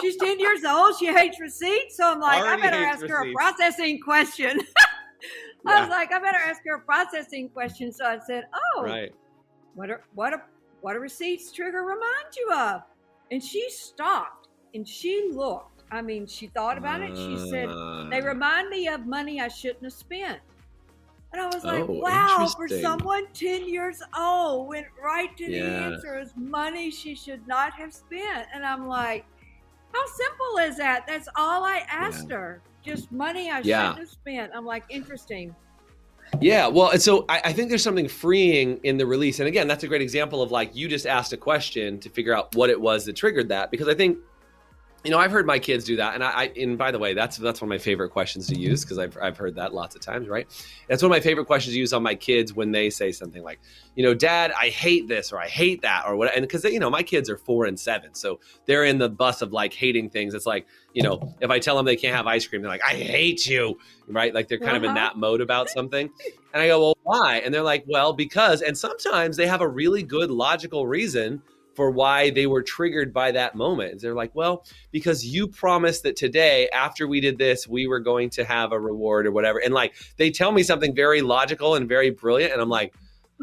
She's 0.00 0.16
10 0.16 0.40
years 0.40 0.64
old. 0.64 0.96
She 0.98 1.06
hates 1.06 1.40
receipts. 1.40 1.96
So 1.96 2.12
I'm 2.12 2.20
like, 2.20 2.42
Already 2.42 2.62
I 2.62 2.70
better 2.70 2.84
ask 2.84 3.02
receipts. 3.02 3.12
her 3.12 3.30
a 3.30 3.32
processing 3.32 4.00
question. 4.00 4.60
I 5.66 5.74
yeah. 5.74 5.80
was 5.80 5.88
like, 5.88 6.12
I 6.12 6.18
better 6.18 6.38
ask 6.38 6.60
her 6.66 6.76
a 6.76 6.80
processing 6.80 7.48
question. 7.48 7.92
So 7.92 8.04
I 8.04 8.18
said, 8.26 8.44
Oh, 8.54 8.82
right. 8.82 9.14
What 9.74 9.90
are 9.90 10.02
what 10.14 10.34
a 10.34 10.42
what 10.80 10.96
a 10.96 11.00
receipts 11.00 11.52
trigger 11.52 11.82
remind 11.82 12.36
you 12.36 12.52
of? 12.52 12.82
And 13.30 13.42
she 13.42 13.68
stopped 13.70 14.48
and 14.74 14.86
she 14.86 15.30
looked. 15.32 15.84
I 15.90 16.02
mean, 16.02 16.26
she 16.26 16.48
thought 16.48 16.76
about 16.76 17.02
it. 17.02 17.16
She 17.16 17.38
said, 17.50 17.68
They 18.10 18.20
uh. 18.20 18.26
remind 18.26 18.68
me 18.68 18.88
of 18.88 19.06
money 19.06 19.40
I 19.40 19.48
shouldn't 19.48 19.84
have 19.84 19.92
spent. 19.92 20.40
And 21.34 21.42
I 21.42 21.46
was 21.46 21.64
like, 21.64 21.82
oh, 21.82 21.92
wow, 21.94 22.48
for 22.56 22.68
someone 22.68 23.26
10 23.34 23.68
years 23.68 24.00
old, 24.16 24.68
went 24.68 24.86
right 25.02 25.36
to 25.36 25.50
yeah. 25.50 25.64
the 25.64 25.70
answer 25.70 26.16
is 26.16 26.32
money 26.36 26.92
she 26.92 27.16
should 27.16 27.44
not 27.48 27.72
have 27.72 27.92
spent. 27.92 28.46
And 28.54 28.64
I'm 28.64 28.86
like, 28.86 29.24
how 29.92 30.06
simple 30.06 30.58
is 30.58 30.76
that? 30.76 31.08
That's 31.08 31.28
all 31.34 31.64
I 31.64 31.82
asked 31.90 32.28
yeah. 32.30 32.36
her. 32.36 32.62
Just 32.84 33.10
money 33.10 33.50
I 33.50 33.58
yeah. 33.64 33.80
shouldn't 33.80 33.98
have 33.98 34.08
spent. 34.10 34.52
I'm 34.54 34.64
like, 34.64 34.84
interesting. 34.88 35.56
Yeah, 36.40 36.68
well, 36.68 36.90
and 36.90 37.02
so 37.02 37.24
I, 37.28 37.40
I, 37.46 37.52
think 37.52 37.68
there's 37.68 37.82
something 37.82 38.06
freeing 38.06 38.78
in 38.84 38.96
the 38.96 39.04
release. 39.04 39.40
And 39.40 39.48
again, 39.48 39.66
that's 39.66 39.82
a 39.82 39.88
great 39.88 40.02
example 40.02 40.40
of 40.40 40.52
like 40.52 40.76
you 40.76 40.86
just 40.86 41.04
asked 41.04 41.32
a 41.32 41.36
question 41.36 41.98
to 41.98 42.10
figure 42.10 42.32
out 42.32 42.54
what 42.54 42.70
it 42.70 42.80
was 42.80 43.06
that 43.06 43.16
triggered 43.16 43.48
that. 43.48 43.72
Because 43.72 43.88
I 43.88 43.94
think 43.94 44.18
you 45.04 45.10
know, 45.10 45.18
I've 45.18 45.30
heard 45.30 45.46
my 45.46 45.58
kids 45.58 45.84
do 45.84 45.96
that, 45.96 46.14
and 46.14 46.24
I, 46.24 46.30
I 46.30 46.52
and 46.56 46.78
by 46.78 46.90
the 46.90 46.98
way, 46.98 47.12
that's 47.12 47.36
that's 47.36 47.60
one 47.60 47.68
of 47.68 47.74
my 47.74 47.78
favorite 47.78 48.08
questions 48.08 48.46
to 48.46 48.58
use 48.58 48.84
because 48.84 48.98
I've 48.98 49.18
I've 49.20 49.36
heard 49.36 49.54
that 49.56 49.74
lots 49.74 49.94
of 49.94 50.00
times, 50.00 50.28
right? 50.28 50.46
That's 50.88 51.02
one 51.02 51.12
of 51.12 51.14
my 51.14 51.20
favorite 51.20 51.44
questions 51.44 51.74
to 51.74 51.78
use 51.78 51.92
on 51.92 52.02
my 52.02 52.14
kids 52.14 52.54
when 52.54 52.72
they 52.72 52.88
say 52.88 53.12
something 53.12 53.42
like, 53.42 53.60
you 53.96 54.02
know, 54.02 54.14
Dad, 54.14 54.52
I 54.58 54.70
hate 54.70 55.06
this 55.06 55.30
or 55.30 55.38
I 55.38 55.46
hate 55.46 55.82
that 55.82 56.04
or 56.06 56.16
what, 56.16 56.34
and 56.34 56.42
because 56.42 56.64
you 56.64 56.80
know 56.80 56.88
my 56.88 57.02
kids 57.02 57.28
are 57.28 57.36
four 57.36 57.66
and 57.66 57.78
seven, 57.78 58.14
so 58.14 58.40
they're 58.64 58.84
in 58.84 58.96
the 58.96 59.10
bus 59.10 59.42
of 59.42 59.52
like 59.52 59.74
hating 59.74 60.08
things. 60.08 60.32
It's 60.32 60.46
like 60.46 60.66
you 60.94 61.02
know, 61.02 61.34
if 61.40 61.50
I 61.50 61.58
tell 61.58 61.76
them 61.76 61.84
they 61.84 61.96
can't 61.96 62.16
have 62.16 62.26
ice 62.26 62.46
cream, 62.46 62.62
they're 62.62 62.70
like, 62.70 62.84
I 62.84 62.94
hate 62.94 63.46
you, 63.46 63.78
right? 64.08 64.32
Like 64.32 64.48
they're 64.48 64.58
kind 64.58 64.70
uh-huh. 64.70 64.76
of 64.78 64.84
in 64.84 64.90
uh-huh. 64.90 65.10
that 65.10 65.18
mode 65.18 65.42
about 65.42 65.68
something, 65.68 66.08
and 66.54 66.62
I 66.62 66.68
go, 66.68 66.80
well, 66.80 66.98
why? 67.02 67.42
And 67.44 67.52
they're 67.52 67.62
like, 67.62 67.84
well, 67.86 68.14
because, 68.14 68.62
and 68.62 68.78
sometimes 68.78 69.36
they 69.36 69.46
have 69.46 69.60
a 69.60 69.68
really 69.68 70.02
good 70.02 70.30
logical 70.30 70.86
reason 70.86 71.42
for 71.74 71.90
why 71.90 72.30
they 72.30 72.46
were 72.46 72.62
triggered 72.62 73.12
by 73.12 73.32
that 73.32 73.54
moment. 73.54 74.00
They're 74.00 74.14
like, 74.14 74.34
well, 74.34 74.64
because 74.90 75.24
you 75.26 75.48
promised 75.48 76.02
that 76.04 76.16
today, 76.16 76.68
after 76.72 77.06
we 77.06 77.20
did 77.20 77.38
this, 77.38 77.66
we 77.66 77.86
were 77.86 78.00
going 78.00 78.30
to 78.30 78.44
have 78.44 78.72
a 78.72 78.80
reward 78.80 79.26
or 79.26 79.32
whatever. 79.32 79.58
And 79.58 79.74
like, 79.74 79.94
they 80.16 80.30
tell 80.30 80.52
me 80.52 80.62
something 80.62 80.94
very 80.94 81.22
logical 81.22 81.74
and 81.74 81.88
very 81.88 82.10
brilliant. 82.10 82.52
And 82.52 82.62
I'm 82.62 82.68
like, 82.68 82.94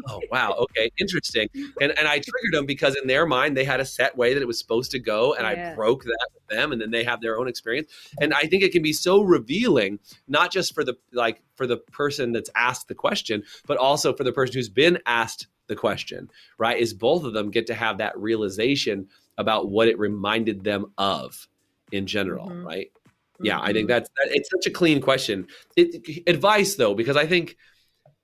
oh, 0.08 0.20
wow. 0.30 0.52
Okay. 0.72 0.90
Interesting. 0.98 1.48
And, 1.80 1.96
and 1.98 2.08
I 2.08 2.14
triggered 2.14 2.52
them 2.52 2.66
because 2.66 2.96
in 2.96 3.06
their 3.08 3.26
mind, 3.26 3.56
they 3.56 3.64
had 3.64 3.80
a 3.80 3.84
set 3.84 4.16
way 4.16 4.34
that 4.34 4.42
it 4.42 4.46
was 4.46 4.58
supposed 4.58 4.90
to 4.92 4.98
go. 4.98 5.34
And 5.34 5.44
yeah. 5.46 5.72
I 5.72 5.74
broke 5.74 6.04
that 6.04 6.28
with 6.34 6.46
them. 6.56 6.72
And 6.72 6.80
then 6.80 6.90
they 6.90 7.04
have 7.04 7.20
their 7.20 7.38
own 7.38 7.48
experience. 7.48 7.90
And 8.20 8.32
I 8.32 8.42
think 8.42 8.62
it 8.62 8.72
can 8.72 8.82
be 8.82 8.92
so 8.92 9.22
revealing, 9.22 9.98
not 10.28 10.50
just 10.50 10.74
for 10.74 10.84
the, 10.84 10.94
like, 11.12 11.42
for 11.56 11.66
the 11.66 11.76
person 11.76 12.32
that's 12.32 12.50
asked 12.54 12.88
the 12.88 12.94
question, 12.94 13.42
but 13.66 13.76
also 13.76 14.14
for 14.14 14.24
the 14.24 14.32
person 14.32 14.54
who's 14.54 14.68
been 14.68 14.98
asked 15.06 15.46
the 15.66 15.76
question, 15.76 16.30
right? 16.58 16.78
Is 16.78 16.94
both 16.94 17.24
of 17.24 17.32
them 17.32 17.50
get 17.50 17.66
to 17.68 17.74
have 17.74 17.98
that 17.98 18.16
realization 18.18 19.08
about 19.38 19.70
what 19.70 19.88
it 19.88 19.98
reminded 19.98 20.64
them 20.64 20.92
of 20.98 21.48
in 21.90 22.06
general, 22.06 22.48
mm-hmm. 22.48 22.66
right? 22.66 22.90
Mm-hmm. 22.94 23.46
Yeah, 23.46 23.60
I 23.60 23.66
think 23.66 23.78
mm-hmm. 23.78 23.86
that's 23.88 24.10
that, 24.16 24.36
it's 24.36 24.50
such 24.50 24.66
a 24.66 24.70
clean 24.70 25.00
question. 25.00 25.46
It, 25.76 26.22
advice 26.26 26.74
though, 26.74 26.94
because 26.94 27.16
I 27.16 27.26
think 27.26 27.56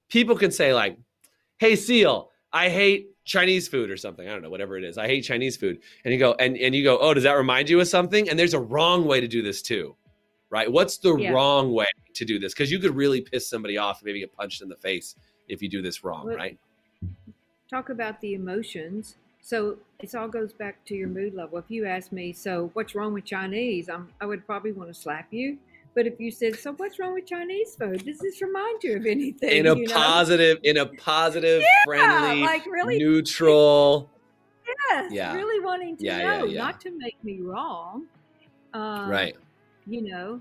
people 0.09 0.37
can 0.37 0.51
say 0.51 0.75
like, 0.75 0.99
"Hey, 1.59 1.73
Ceil, 1.73 2.29
I 2.53 2.69
hate 2.69 3.11
Chinese 3.25 3.69
food 3.69 3.91
or 3.91 3.97
something. 3.97 4.27
I 4.27 4.33
don't 4.33 4.43
know, 4.43 4.51
whatever 4.51 4.77
it 4.77 4.85
is. 4.85 4.99
I 4.99 5.07
hate 5.07 5.23
Chinese 5.23 5.57
food." 5.57 5.81
And 6.05 6.13
you 6.13 6.19
go 6.19 6.35
and 6.39 6.57
and 6.57 6.75
you 6.75 6.85
go, 6.85 6.99
"Oh, 6.99 7.15
does 7.15 7.25
that 7.25 7.33
remind 7.33 7.69
you 7.69 7.81
of 7.81 7.89
something?" 7.89 8.29
And 8.29 8.39
there's 8.39 8.55
a 8.55 8.61
wrong 8.61 9.07
way 9.07 9.21
to 9.21 9.29
do 9.29 9.43
this 9.43 9.63
too 9.63 9.97
right? 10.51 10.71
What's 10.71 10.99
the 10.99 11.17
Yeah. 11.17 11.31
wrong 11.31 11.73
way 11.73 11.87
to 12.15 12.25
do 12.25 12.39
this? 12.39 12.55
Because 12.55 12.71
you 12.71 12.79
could 12.79 12.97
really 12.97 13.21
piss 13.21 13.49
somebody 13.49 13.77
off, 13.77 14.01
and 14.01 14.07
maybe 14.07 14.21
get 14.21 14.33
punched 14.33 14.63
in 14.63 14.69
the 14.69 14.77
face 14.77 15.15
if 15.49 15.63
you 15.63 15.69
do 15.69 15.83
this 15.83 16.05
wrong, 16.05 16.27
Well, 16.27 16.37
right? 16.37 16.59
Talk 17.69 17.91
about 17.91 18.21
the 18.21 18.35
emotions. 18.35 19.17
So 19.41 19.79
it 20.01 20.15
all 20.15 20.29
goes 20.29 20.53
back 20.53 20.85
to 20.87 20.95
your 20.95 21.09
mood 21.09 21.35
level. 21.35 21.59
If 21.59 21.65
you 21.69 21.87
ask 21.87 22.13
me, 22.13 22.33
so 22.33 22.71
what's 22.75 22.95
wrong 22.95 23.13
with 23.13 23.25
Chinese? 23.25 23.89
I'm, 23.89 24.09
I 24.21 24.27
would 24.27 24.45
probably 24.47 24.73
want 24.73 24.91
to 24.93 24.95
slap 24.95 25.29
you. 25.33 25.59
But 25.95 26.07
if 26.07 26.21
you 26.21 26.31
said, 26.31 26.57
so 26.57 26.73
what's 26.75 26.99
wrong 26.99 27.15
with 27.15 27.27
Chinese 27.27 27.75
food? 27.75 28.05
Does 28.05 28.19
this 28.19 28.41
remind 28.41 28.83
you 28.85 28.97
of 28.97 29.07
anything? 29.07 29.51
In 29.51 29.67
a 29.67 29.75
you 29.75 29.87
know? 29.87 29.95
positive, 29.95 30.59
in 30.63 30.77
a 30.77 30.87
positive, 30.87 31.63
friendly, 31.85 32.43
like 32.43 32.67
really, 32.67 32.99
neutral. 32.99 34.09
yes, 34.91 35.11
Yeah. 35.13 35.35
really 35.35 35.65
wanting 35.65 35.97
to 35.97 36.05
Yeah, 36.05 36.19
yeah, 36.19 36.39
know, 36.39 36.45
yeah. 36.45 36.59
not 36.63 36.81
to 36.83 36.91
make 36.97 37.17
me 37.25 37.41
wrong. 37.41 38.07
Um, 38.75 39.09
right. 39.11 39.37
You 39.87 40.03
know. 40.03 40.41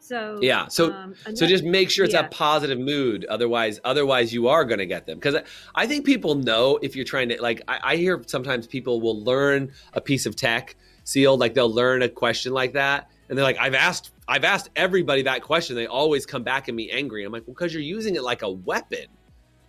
So 0.00 0.38
Yeah. 0.40 0.68
So 0.68 0.92
um, 0.92 1.14
So 1.34 1.46
just 1.46 1.64
make 1.64 1.90
sure 1.90 2.04
it's 2.04 2.14
yeah. 2.14 2.26
a 2.26 2.28
positive 2.28 2.78
mood. 2.78 3.24
Otherwise, 3.26 3.80
otherwise 3.84 4.32
you 4.32 4.48
are 4.48 4.64
going 4.64 4.78
to 4.78 4.86
get 4.86 5.06
them. 5.06 5.18
Because 5.18 5.36
I, 5.36 5.42
I 5.74 5.86
think 5.86 6.06
people 6.06 6.34
know 6.34 6.78
if 6.82 6.96
you're 6.96 7.04
trying 7.04 7.28
to 7.30 7.42
like. 7.42 7.62
I, 7.68 7.78
I 7.82 7.96
hear 7.96 8.22
sometimes 8.26 8.66
people 8.66 9.00
will 9.00 9.22
learn 9.22 9.72
a 9.92 10.00
piece 10.00 10.26
of 10.26 10.36
tech 10.36 10.76
sealed, 11.04 11.40
like 11.40 11.54
they'll 11.54 11.72
learn 11.72 12.02
a 12.02 12.08
question 12.08 12.52
like 12.52 12.74
that, 12.74 13.10
and 13.28 13.36
they're 13.36 13.44
like, 13.44 13.58
"I've 13.58 13.74
asked, 13.74 14.12
I've 14.28 14.44
asked 14.44 14.70
everybody 14.76 15.22
that 15.22 15.42
question." 15.42 15.74
They 15.76 15.86
always 15.86 16.26
come 16.26 16.42
back 16.42 16.68
at 16.68 16.74
me 16.74 16.90
angry. 16.90 17.24
I'm 17.24 17.32
like, 17.32 17.46
"Well, 17.46 17.54
because 17.54 17.72
you're 17.72 17.82
using 17.82 18.14
it 18.16 18.22
like 18.22 18.42
a 18.42 18.50
weapon." 18.50 19.06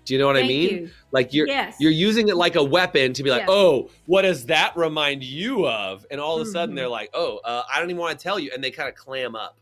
Do 0.09 0.15
you 0.15 0.19
know 0.19 0.25
what 0.25 0.37
I 0.37 0.41
mean? 0.41 0.69
you. 0.69 0.89
Like 1.11 1.35
you're 1.35 1.45
yes. 1.45 1.75
you're 1.79 1.91
using 1.91 2.29
it 2.29 2.35
like 2.35 2.55
a 2.55 2.63
weapon 2.63 3.13
to 3.13 3.21
be 3.21 3.29
like, 3.29 3.41
Yeah. 3.41 3.51
oh, 3.53 3.91
what 4.07 4.23
does 4.23 4.47
that 4.47 4.75
remind 4.75 5.23
you 5.23 5.67
of? 5.67 6.03
And 6.09 6.19
all 6.19 6.41
of 6.41 6.47
a 6.47 6.49
sudden 6.49 6.73
Mhm. 6.73 6.79
they're 6.79 6.89
like, 6.89 7.11
oh, 7.13 7.39
uh, 7.43 7.61
I 7.71 7.79
don't 7.79 7.91
even 7.91 8.01
want 8.01 8.17
to 8.17 8.23
tell 8.23 8.39
you, 8.39 8.49
and 8.51 8.63
they 8.63 8.71
kind 8.71 8.89
of 8.89 8.95
clam 8.95 9.35
up, 9.35 9.58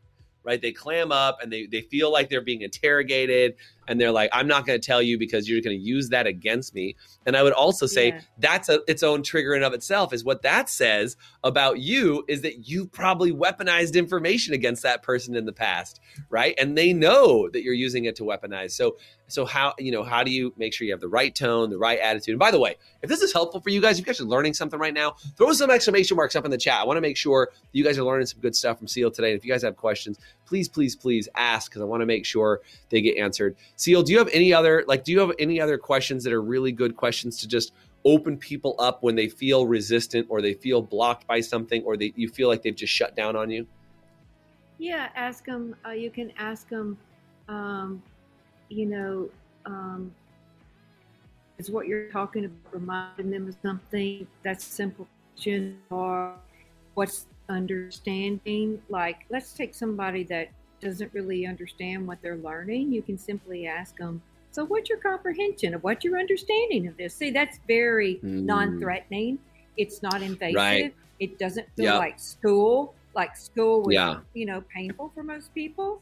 right? 0.48 0.62
They 0.62 0.72
clam 0.72 1.12
up 1.12 1.40
and 1.44 1.52
they 1.52 1.68
they 1.68 1.82
feel 1.82 2.12
like 2.12 2.30
they're 2.30 2.42
being 2.42 2.62
interrogated, 2.62 3.56
and 3.88 4.00
they're 4.00 4.12
like, 4.12 4.30
I'm 4.34 4.48
not 4.48 4.66
going 4.66 4.80
to 4.80 4.86
tell 4.86 5.02
you 5.02 5.18
because 5.18 5.48
you're 5.50 5.62
going 5.62 5.78
to 5.78 5.84
use 5.84 6.10
that 6.10 6.28
against 6.28 6.74
me. 6.76 6.96
And 7.26 7.36
I 7.36 7.44
would 7.44 7.54
also 7.54 7.86
say 7.86 8.10
Yeah. 8.10 8.22
that's 8.40 8.70
a, 8.70 8.82
its 8.88 9.04
own 9.04 9.24
trigger 9.24 9.54
in 9.56 9.64
of 9.64 9.74
itself. 9.74 10.14
Is 10.14 10.24
what 10.24 10.42
that 10.44 10.70
says 10.70 11.18
about 11.44 11.80
you 11.80 12.24
is 12.28 12.42
that 12.42 12.68
you 12.68 12.86
probably 12.88 13.32
weaponized 13.32 13.96
information 13.96 14.54
against 14.54 14.84
that 14.84 15.04
person 15.04 15.36
in 15.36 15.46
the 15.46 15.54
past, 15.54 16.00
right? 16.30 16.56
And 16.58 16.78
they 16.78 16.94
know 16.94 17.50
that 17.50 17.64
you're 17.64 17.74
using 17.74 18.06
it 18.06 18.16
to 18.18 18.24
weaponize. 18.24 18.72
So 18.72 18.98
so 19.28 19.46
how 19.46 19.74
you 19.78 19.92
know 19.92 20.04
how 20.04 20.24
do 20.24 20.32
you 20.32 20.54
make 20.58 20.74
sure 20.74 20.86
you 20.86 20.94
have 20.94 21.02
the 21.02 21.08
right 21.08 21.36
tone 21.36 21.70
the 21.70 21.78
right 21.78 22.00
attitude 22.00 22.34
and 22.34 22.40
by 22.40 22.52
the 22.52 22.60
way 22.60 22.76
if 23.02 23.10
this 23.10 23.22
is 23.22 23.34
helpful 23.34 23.60
for 23.60 23.70
you 23.70 23.82
guys 23.82 24.00
if 24.00 24.06
you 24.06 24.06
guys 24.06 24.22
are 24.22 24.26
learning 24.26 24.54
something 24.54 24.80
right 24.80 24.94
now 24.94 25.16
throw 25.36 25.52
some 25.52 25.70
exclamation 25.70 26.16
marks 26.16 26.36
up 26.36 26.46
in 26.46 26.52
the 26.52 26.58
chat 26.58 26.80
i 26.80 26.84
want 26.84 26.98
to 26.98 27.02
make 27.02 27.18
sure 27.18 27.50
you 27.74 27.84
guys 27.84 27.98
are 27.98 28.04
learning 28.04 28.26
some 28.26 28.40
good 28.40 28.56
stuff 28.56 28.78
from 28.78 28.88
Ceil 28.88 29.14
today 29.14 29.32
and 29.32 29.38
if 29.38 29.46
you 29.46 29.52
guys 29.52 29.62
have 29.62 29.76
questions 29.76 30.18
please 30.48 30.68
please 30.68 30.96
please 30.96 31.30
ask 31.36 31.70
because 31.70 31.82
i 31.82 31.86
want 31.86 32.02
to 32.02 32.06
make 32.06 32.26
sure 32.26 32.62
they 32.90 33.02
get 33.02 33.18
answered 33.18 33.56
Ceil 33.78 34.04
do 34.04 34.12
you 34.12 34.18
have 34.18 34.30
any 34.34 34.54
other 34.54 34.84
like 34.88 35.04
do 35.04 35.12
you 35.12 35.20
have 35.20 35.32
any 35.40 35.60
other 35.62 35.78
questions 35.78 36.24
that 36.24 36.34
are 36.34 36.42
really 36.42 36.72
good 36.72 36.96
questions 36.96 37.40
to 37.42 37.48
just 37.48 37.74
open 38.06 38.38
people 38.38 38.76
up 38.80 39.04
when 39.04 39.16
they 39.16 39.28
feel 39.28 39.68
resistant 39.68 40.26
or 40.30 40.42
they 40.42 40.54
feel 40.54 40.82
blocked 40.82 41.28
by 41.28 41.42
something 41.42 41.84
or 41.84 41.98
they 41.98 42.14
you 42.16 42.30
feel 42.30 42.48
like 42.48 42.62
they've 42.62 42.76
just 42.76 42.94
shut 42.94 43.16
down 43.16 43.36
on 43.36 43.50
you 43.50 43.68
Yeah, 44.80 45.10
ask 45.16 45.46
them. 45.46 45.76
Uh, 45.86 45.92
you 45.92 46.12
can 46.12 46.32
ask 46.38 46.70
them. 46.70 46.98
Um, 47.50 48.04
you 48.70 48.86
know, 48.86 49.30
um, 49.66 50.14
is 51.58 51.72
what 51.72 51.88
you're 51.88 52.12
talking 52.12 52.46
about 52.46 52.74
reminding 52.74 53.32
them 53.32 53.48
of 53.48 53.56
something? 53.64 54.28
That's 54.44 54.64
simple 54.64 55.08
question. 55.34 55.80
Or 55.90 56.36
what's 56.94 57.26
understanding? 57.50 58.82
Like, 58.90 59.26
let's 59.30 59.54
take 59.54 59.74
somebody 59.76 60.24
that 60.26 60.50
doesn't 60.80 61.14
really 61.14 61.46
understand 61.46 62.08
what 62.08 62.22
they're 62.22 62.38
learning. 62.38 62.92
You 62.94 63.02
can 63.02 63.18
simply 63.18 63.68
ask 63.68 63.98
them. 63.98 64.22
So, 64.52 64.66
what's 64.66 64.90
your 64.90 65.00
comprehension 65.00 65.74
of 65.74 65.84
what 65.84 66.04
your 66.04 66.18
understanding 66.20 66.88
of 66.88 66.98
this? 66.98 67.14
See, 67.14 67.32
that's 67.32 67.60
very 67.68 68.16
Mm. 68.18 68.44
non-threatening. 68.44 69.40
It's 69.76 70.02
not 70.02 70.22
invasive. 70.22 70.56
Right. 70.56 70.96
It 71.20 71.38
doesn't 71.40 71.68
feel 71.76 71.96
like 71.96 72.20
school. 72.20 72.94
Like 73.16 73.36
school 73.36 73.82
was 73.84 73.94
Yeah. 73.94 74.20
you 74.34 74.46
know, 74.46 74.62
painful 74.74 75.12
for 75.16 75.24
most 75.24 75.54
people. 75.54 76.02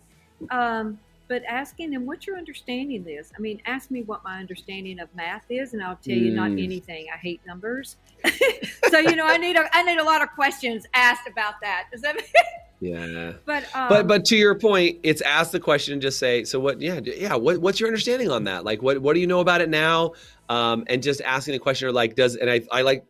Um, 0.50 1.00
but 1.28 1.44
asking 1.48 1.92
them, 1.92 2.06
what's 2.06 2.28
your 2.28 2.38
understanding 2.38 3.00
of 3.00 3.06
this? 3.06 3.32
I 3.38 3.42
mean, 3.42 3.62
ask 3.66 3.90
me 3.92 4.04
what 4.04 4.24
my 4.24 4.40
understanding 4.40 5.00
of 5.00 5.10
math 5.16 5.44
is, 5.50 5.74
and 5.74 5.82
I'll 5.82 5.96
tell 5.98 6.16
you 6.16 6.32
not 6.34 6.52
Mm. 6.52 6.64
anything. 6.64 7.08
I 7.14 7.18
hate 7.18 7.42
numbers. 7.48 7.98
so, 8.90 9.00
you 9.00 9.16
know, 9.16 9.26
I 9.26 9.38
need 9.38 9.56
a, 9.56 9.66
I 9.76 9.84
need 9.84 9.98
a 9.98 10.04
lot 10.04 10.22
of 10.22 10.30
questions 10.32 10.86
asked 10.94 11.28
about 11.28 11.56
that. 11.62 11.86
Does 11.92 12.02
that 12.02 12.16
make 12.16 12.32
yeah 12.82 13.34
But, 13.46 13.64
um, 13.74 13.90
but 13.90 14.08
but 14.08 14.26
to 14.26 14.36
your 14.36 14.60
point, 14.60 15.00
it's 15.04 15.22
ask 15.22 15.52
the 15.52 15.60
question 15.60 15.94
and 15.94 16.02
just 16.02 16.20
say, 16.20 16.44
so 16.44 16.60
what? 16.60 16.82
Yeah, 16.82 17.00
yeah. 17.04 17.36
What, 17.36 17.60
what's 17.60 17.80
your 17.80 17.88
understanding 17.88 18.30
on 18.30 18.44
that? 18.44 18.64
Like, 18.66 18.82
what 18.82 19.00
what 19.02 19.14
do 19.14 19.20
you 19.20 19.28
know 19.28 19.40
about 19.40 19.62
it 19.62 19.70
now? 19.70 20.12
Um, 20.50 20.84
and 20.88 21.02
just 21.02 21.22
asking 21.22 21.54
the 21.54 21.60
question, 21.60 21.88
or 21.88 21.92
like, 21.92 22.16
does 22.16 22.36
and 22.36 22.50
I 22.50 22.62
I 22.72 22.82
like 22.82 23.06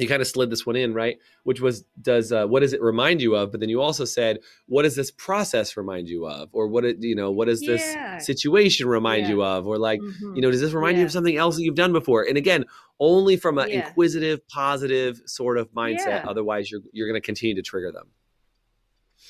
you 0.00 0.08
kind 0.08 0.22
of 0.22 0.28
slid 0.28 0.50
this 0.50 0.64
one 0.66 0.76
in 0.76 0.94
right, 0.94 1.18
which 1.44 1.60
was 1.60 1.84
does 2.00 2.32
uh, 2.32 2.46
what 2.46 2.60
does 2.60 2.72
it 2.72 2.80
remind 2.80 3.20
you 3.22 3.34
of? 3.36 3.50
But 3.50 3.60
then 3.60 3.68
you 3.68 3.80
also 3.80 4.04
said, 4.04 4.38
what 4.66 4.82
does 4.82 4.96
this 4.96 5.10
process 5.10 5.76
remind 5.76 6.08
you 6.08 6.26
of, 6.26 6.48
or 6.52 6.68
what 6.68 6.84
it 6.84 6.96
you 7.00 7.14
know 7.14 7.30
what 7.30 7.46
does 7.48 7.60
this 7.60 7.82
Yeah. 7.82 8.18
situation 8.18 8.88
remind 8.88 9.22
Yeah. 9.22 9.28
you 9.30 9.42
of, 9.44 9.66
or 9.66 9.78
like 9.78 10.00
mhm. 10.00 10.36
you 10.36 10.42
know 10.42 10.50
does 10.50 10.60
this 10.60 10.72
remind 10.72 10.98
you 10.98 11.04
of 11.04 11.12
something 11.12 11.36
else 11.36 11.56
that 11.56 11.62
you've 11.62 11.74
done 11.74 11.92
before? 11.92 12.24
And 12.28 12.36
again, 12.36 12.64
only 12.98 13.36
from 13.36 13.58
an 13.58 13.68
Yeah. 13.70 13.86
inquisitive, 13.88 14.46
positive 14.48 15.20
sort 15.26 15.58
of 15.58 15.72
mindset. 15.72 16.22
Yeah. 16.22 16.24
Otherwise, 16.28 16.70
you're 16.70 16.82
you're 16.92 17.08
going 17.08 17.20
to 17.20 17.24
continue 17.24 17.54
to 17.56 17.62
trigger 17.62 17.92
them. 17.92 18.08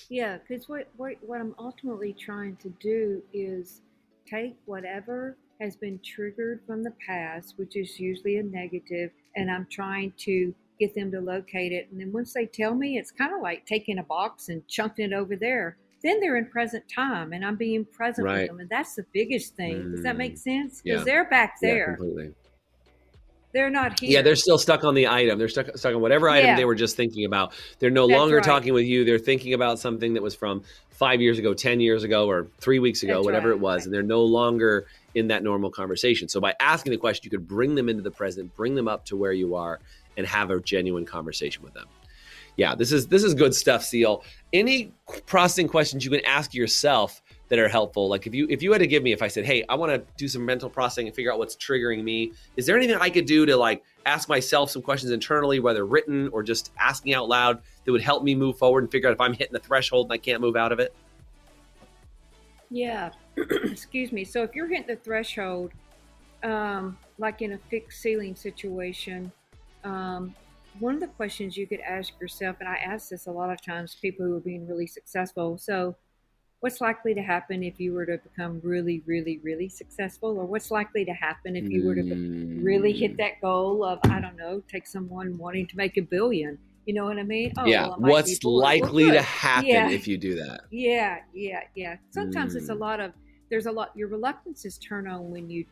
Yeah, 0.09 0.39
because 0.39 0.69
what, 0.69 0.89
what 0.97 1.15
what 1.23 1.41
I'm 1.41 1.55
ultimately 1.59 2.13
trying 2.13 2.57
to 2.57 2.69
do 2.81 3.23
is 3.33 3.83
take 4.27 4.57
whatever 4.67 5.37
has 5.61 5.77
been 5.77 6.01
triggered 6.05 6.63
from 6.67 6.83
the 6.83 6.93
past, 7.07 7.55
which 7.59 7.77
is 7.77 7.99
usually 8.01 8.39
a 8.39 8.43
negative, 8.43 9.11
and 9.37 9.51
I'm 9.51 9.67
trying 9.71 10.13
to 10.19 10.55
get 10.79 10.95
them 10.95 11.11
to 11.13 11.21
locate 11.21 11.73
it. 11.73 11.89
And 11.91 12.01
then 12.01 12.13
once 12.13 12.33
they 12.33 12.47
tell 12.47 12.75
me, 12.75 12.99
it's 12.99 13.11
kind 13.11 13.35
of 13.35 13.43
like 13.43 13.67
taking 13.67 13.99
a 13.99 14.03
box 14.03 14.49
and 14.49 14.67
chunking 14.67 15.07
it 15.07 15.13
over 15.13 15.37
there. 15.37 15.77
Then 16.03 16.19
they're 16.21 16.37
in 16.37 16.47
present 16.47 16.85
time, 16.89 17.35
and 17.35 17.45
I'm 17.45 17.57
being 17.57 17.85
present 17.85 18.25
Right. 18.27 18.39
with 18.41 18.49
them, 18.49 18.61
and 18.61 18.71
that's 18.71 18.95
the 18.95 19.05
biggest 19.13 19.55
thing. 19.55 19.91
Does 19.93 20.03
that 20.03 20.17
make 20.17 20.35
Mm, 20.35 20.39
sense? 20.39 20.81
Because 20.81 21.01
yeah. 21.01 21.05
they're 21.05 21.29
back 21.29 21.57
Yeah, 21.61 21.69
there. 21.69 21.97
completely. 21.97 22.35
They're 23.53 23.71
not 23.71 23.99
here. 23.99 24.11
Yeah, 24.11 24.23
they're 24.23 24.37
still 24.37 24.59
stuck 24.59 24.85
on 24.85 24.95
the 24.95 25.09
item. 25.09 25.39
They're 25.39 25.49
stuck 25.49 25.77
stuck 25.77 25.95
on 25.95 26.01
whatever 26.01 26.29
item 26.29 26.51
Yeah. 26.51 26.57
they 26.57 26.65
were 26.65 26.75
just 26.75 26.97
thinking 26.97 27.25
about. 27.25 27.53
They're 27.79 27.91
no 27.91 28.07
That's 28.07 28.19
longer 28.19 28.37
right. 28.37 28.45
talking 28.45 28.73
with 28.75 28.85
you. 28.85 29.05
They're 29.05 29.19
thinking 29.19 29.55
about 29.55 29.79
something 29.79 30.15
that 30.15 30.23
was 30.23 30.35
from 30.35 30.63
five 30.91 31.21
years 31.21 31.39
ago, 31.39 31.55
ten 31.55 31.81
years 31.81 32.05
ago, 32.05 32.29
or 32.29 32.47
three 32.61 32.79
weeks 32.79 33.03
ago, 33.03 33.15
That's 33.15 33.25
whatever 33.25 33.49
right. 33.49 33.57
it 33.57 33.61
was, 33.61 33.85
and 33.87 33.95
they're 33.95 34.03
no 34.03 34.23
longer 34.23 34.87
in 35.15 35.29
that 35.29 35.43
normal 35.43 35.71
conversation. 35.71 36.29
So 36.29 36.41
by 36.41 36.55
asking 36.61 36.93
the 36.93 36.99
question, 36.99 37.23
you 37.25 37.31
could 37.31 37.49
bring 37.49 37.75
them 37.75 37.89
into 37.89 38.03
the 38.03 38.11
present, 38.11 38.55
bring 38.55 38.75
them 38.75 38.87
up 38.87 39.05
to 39.07 39.17
where 39.17 39.33
you 39.33 39.57
are, 39.57 39.81
and 40.17 40.27
have 40.27 40.51
a 40.51 40.61
genuine 40.61 41.05
conversation 41.07 41.63
with 41.65 41.75
them. 41.75 41.87
Yeah, 42.57 42.75
this 42.75 42.93
is 42.93 43.07
this 43.09 43.25
is 43.25 43.35
good 43.35 43.55
stuff, 43.55 43.83
Ceil. 43.83 44.23
Any 44.53 44.93
processing 45.27 45.67
questions 45.69 46.05
you 46.05 46.11
can 46.11 46.25
ask 46.27 46.53
yourself 46.55 47.23
that 47.51 47.59
are 47.59 47.69
helpful. 47.69 48.09
Like 48.09 48.27
if 48.27 48.35
you 48.35 48.47
if 48.49 48.63
you 48.63 48.73
had 48.73 48.79
to 48.79 48.87
give 48.87 49.03
me 49.03 49.13
if 49.13 49.23
I 49.23 49.29
said, 49.29 49.45
"Hey, 49.45 49.65
I 49.69 49.75
want 49.75 49.93
to 49.93 50.03
do 50.17 50.27
some 50.29 50.47
mental 50.47 50.71
processing 50.71 51.07
and 51.09 51.15
figure 51.15 51.33
out 51.33 51.39
what's 51.39 51.57
triggering 51.57 52.03
me." 52.03 52.33
Is 52.57 52.65
there 52.65 52.77
anything 52.77 52.97
I 52.99 53.11
could 53.11 53.27
do 53.27 53.45
to 53.45 53.57
like 53.57 53.83
ask 54.07 54.29
myself 54.29 54.71
some 54.71 54.81
questions 54.81 55.13
internally, 55.13 55.61
whether 55.61 55.85
written 55.85 56.29
or 56.33 56.43
just 56.43 56.73
asking 56.79 57.13
out 57.13 57.29
loud 57.29 57.61
that 57.85 57.93
would 57.93 58.01
help 58.01 58.23
me 58.23 58.35
move 58.35 58.57
forward 58.57 58.85
and 58.85 58.91
figure 58.91 59.09
out 59.09 59.13
if 59.13 59.21
I'm 59.21 59.35
hitting 59.35 59.53
the 59.53 59.59
threshold 59.59 60.07
and 60.07 60.13
I 60.13 60.19
can't 60.19 60.41
move 60.41 60.57
out 60.57 60.73
of 60.73 60.79
it? 60.79 60.95
Yeah, 62.71 63.11
excuse 63.37 64.13
me. 64.13 64.25
So 64.25 64.43
if 64.45 64.55
you're 64.55 64.69
hitting 64.69 64.87
the 64.87 64.97
threshold, 64.97 65.73
um, 66.45 66.97
like 67.19 67.43
in 67.43 67.53
a 67.53 67.59
fixed 67.69 68.01
ceiling 68.01 68.37
situation, 68.37 69.33
um, 69.83 70.35
one 70.79 70.95
of 70.95 71.01
the 71.01 71.09
questions 71.09 71.57
you 71.57 71.67
could 71.67 71.81
ask 71.81 72.13
yourself, 72.21 72.57
and 72.61 72.69
I 72.69 72.77
ask 72.77 73.09
this 73.09 73.27
a 73.27 73.31
lot 73.33 73.51
of 73.51 73.61
times, 73.61 73.97
people 74.01 74.25
who 74.25 74.37
are 74.37 74.41
being 74.41 74.69
really 74.69 74.87
successful. 74.87 75.59
So, 75.59 75.97
what's 76.61 76.81
likely 76.81 77.15
to 77.15 77.23
happen 77.23 77.63
if 77.63 77.81
you 77.81 77.93
were 77.95 78.05
to 78.07 78.19
become 78.19 78.61
really, 78.63 79.03
really, 79.07 79.39
really 79.43 79.69
successful, 79.69 80.39
or 80.39 80.45
what's 80.45 80.71
likely 80.71 81.05
to 81.07 81.13
happen 81.13 81.57
if 81.57 81.69
you 81.69 81.87
were 81.87 81.95
to 81.95 82.03
be- 82.03 82.63
really 82.63 82.93
hit 82.93 83.17
that 83.17 83.41
goal 83.41 83.83
of 83.85 83.99
I 84.05 84.21
don't 84.21 84.37
know, 84.37 84.63
take 84.71 84.87
someone 84.87 85.37
wanting 85.39 85.67
to 85.69 85.77
make 85.77 85.97
a 85.97 86.03
billion. 86.03 86.59
You 86.87 86.95
know 86.95 87.05
what 87.05 87.19
I 87.19 87.23
mean? 87.23 87.53
Oh, 87.59 87.67
yeah. 87.67 87.89
well, 87.89 87.97
What's. 87.99 88.39
Well, 88.45 88.59
likely 88.59 89.11
to 89.11 89.23
happen 89.23 89.69
Yeah. 89.69 89.91
if 89.91 90.09
you 90.09 90.19
do 90.19 90.35
that? 90.37 90.63
Yeah, 90.71 91.19
yeah, 91.33 91.61
yeah. 91.75 91.97
Sometimes 92.11 92.55
it's 92.55 92.69
a 92.71 92.75
Mm. 92.75 92.81
lot 92.81 93.01
of 93.01 93.13
there's 93.49 93.67
a 93.67 93.73
lot 93.73 93.91
your 93.97 94.09
reluctances 94.09 94.79
turn 94.79 95.07
on 95.09 95.31
when 95.31 95.51
you 95.51 95.65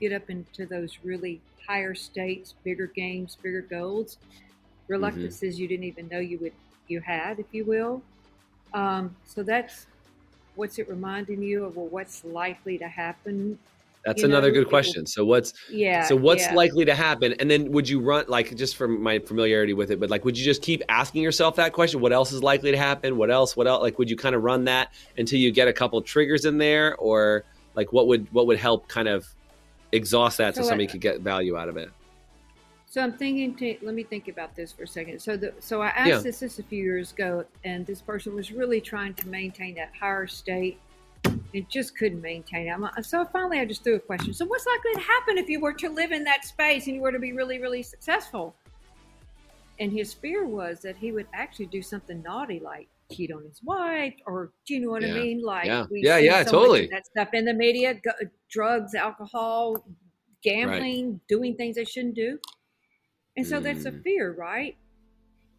get 0.00 0.12
up 0.12 0.28
into 0.30 0.66
those 0.66 0.98
really 1.02 1.40
higher 1.66 1.94
states, 1.94 2.54
bigger 2.64 2.86
games, 2.86 3.36
bigger 3.42 3.62
goals. 3.62 4.16
Mm-hmm. 4.16 4.92
Reluctances 4.92 5.58
you 5.60 5.68
didn't 5.68 5.84
even 5.84 6.08
know 6.08 6.18
you 6.18 6.38
would 6.38 6.52
you 6.88 7.00
had, 7.00 7.38
if 7.38 7.46
you 7.52 7.64
will. 7.64 8.02
Um, 8.72 9.14
so 9.26 9.42
that's 9.42 9.86
what's 10.58 10.78
it 10.78 10.88
reminding 10.88 11.40
you 11.40 11.64
of 11.64 11.76
well, 11.76 11.86
what's 11.86 12.24
likely 12.24 12.76
to 12.76 12.88
happen 12.88 13.56
That's 14.04 14.24
another 14.24 14.48
know? 14.48 14.54
good 14.54 14.68
question. 14.68 15.06
So 15.06 15.24
what's 15.24 15.52
yeah? 15.70 16.04
So 16.04 16.16
what's 16.16 16.42
yeah. 16.42 16.54
likely 16.54 16.84
to 16.84 16.94
happen? 16.94 17.34
And 17.38 17.50
then 17.50 17.70
would 17.72 17.88
you 17.88 18.00
run 18.00 18.24
like 18.28 18.54
just 18.56 18.76
from 18.76 19.00
my 19.02 19.18
familiarity 19.20 19.72
with 19.72 19.90
it, 19.90 20.00
but 20.00 20.10
like 20.10 20.24
would 20.24 20.36
you 20.36 20.44
just 20.44 20.62
keep 20.62 20.82
asking 20.88 21.22
yourself 21.22 21.56
that 21.56 21.72
question? 21.72 22.00
What 22.00 22.12
else 22.12 22.32
is 22.32 22.42
likely 22.42 22.70
to 22.72 22.76
happen? 22.76 23.16
What 23.16 23.30
else? 23.30 23.56
What 23.56 23.66
else? 23.66 23.82
Like 23.82 23.98
would 23.98 24.10
you 24.10 24.16
kind 24.16 24.34
of 24.34 24.42
run 24.42 24.64
that 24.64 24.92
until 25.16 25.38
you 25.38 25.52
get 25.52 25.68
a 25.68 25.72
couple 25.72 26.02
triggers 26.02 26.44
in 26.44 26.58
there, 26.58 26.96
or 26.96 27.44
like 27.74 27.92
what 27.92 28.08
would 28.08 28.26
what 28.32 28.46
would 28.48 28.58
help 28.58 28.88
kind 28.88 29.08
of 29.08 29.26
exhaust 29.92 30.38
that 30.38 30.54
so, 30.54 30.62
so 30.62 30.68
somebody 30.68 30.86
could 30.88 31.00
get 31.00 31.20
value 31.20 31.56
out 31.56 31.68
of 31.68 31.76
it? 31.76 31.90
So 32.90 33.02
I'm 33.02 33.12
thinking. 33.12 33.54
To, 33.56 33.76
let 33.82 33.94
me 33.94 34.02
think 34.02 34.28
about 34.28 34.56
this 34.56 34.72
for 34.72 34.84
a 34.84 34.88
second. 34.88 35.20
So 35.20 35.36
the 35.36 35.52
so 35.58 35.82
I 35.82 35.88
asked 35.88 36.08
yeah. 36.08 36.18
this 36.18 36.40
this 36.40 36.58
a 36.58 36.62
few 36.62 36.82
years 36.82 37.12
ago, 37.12 37.44
and 37.64 37.86
this 37.86 38.00
person 38.00 38.34
was 38.34 38.50
really 38.50 38.80
trying 38.80 39.14
to 39.14 39.28
maintain 39.28 39.74
that 39.74 39.92
higher 39.98 40.26
state 40.26 40.78
it 41.52 41.68
just 41.68 41.96
couldn't 41.96 42.20
maintain 42.20 42.68
it. 42.68 43.04
So 43.04 43.24
finally, 43.24 43.60
I 43.60 43.64
just 43.64 43.84
threw 43.84 43.96
a 43.96 44.00
question. 44.00 44.32
So, 44.32 44.44
what's 44.46 44.66
likely 44.66 45.00
to 45.00 45.06
happen 45.06 45.38
if 45.38 45.48
you 45.48 45.60
were 45.60 45.72
to 45.74 45.88
live 45.88 46.12
in 46.12 46.24
that 46.24 46.44
space 46.44 46.86
and 46.86 46.96
you 46.96 47.02
were 47.02 47.12
to 47.12 47.18
be 47.18 47.32
really, 47.32 47.58
really 47.58 47.82
successful? 47.82 48.54
And 49.80 49.92
his 49.92 50.12
fear 50.12 50.46
was 50.46 50.80
that 50.80 50.96
he 50.96 51.12
would 51.12 51.26
actually 51.32 51.66
do 51.66 51.82
something 51.82 52.22
naughty, 52.22 52.60
like 52.60 52.88
cheat 53.12 53.32
on 53.32 53.44
his 53.44 53.62
wife, 53.62 54.14
or 54.26 54.52
do 54.66 54.74
you 54.74 54.80
know 54.80 54.90
what 54.90 55.02
yeah. 55.02 55.14
I 55.14 55.18
mean? 55.18 55.42
Like, 55.42 55.66
yeah, 55.66 55.86
yeah, 55.90 56.18
yeah, 56.18 56.44
so 56.44 56.52
totally. 56.52 56.88
that 56.88 57.06
stuff 57.06 57.28
in 57.32 57.44
the 57.44 57.54
media: 57.54 57.94
go, 57.94 58.10
drugs, 58.50 58.94
alcohol, 58.94 59.84
gambling, 60.42 61.12
right. 61.12 61.20
doing 61.28 61.56
things 61.56 61.76
they 61.76 61.84
shouldn't 61.84 62.14
do. 62.14 62.38
And 63.38 63.46
so 63.46 63.60
that's 63.60 63.84
a 63.84 63.92
mm. 63.92 64.02
fear, 64.02 64.32
right? 64.32 64.76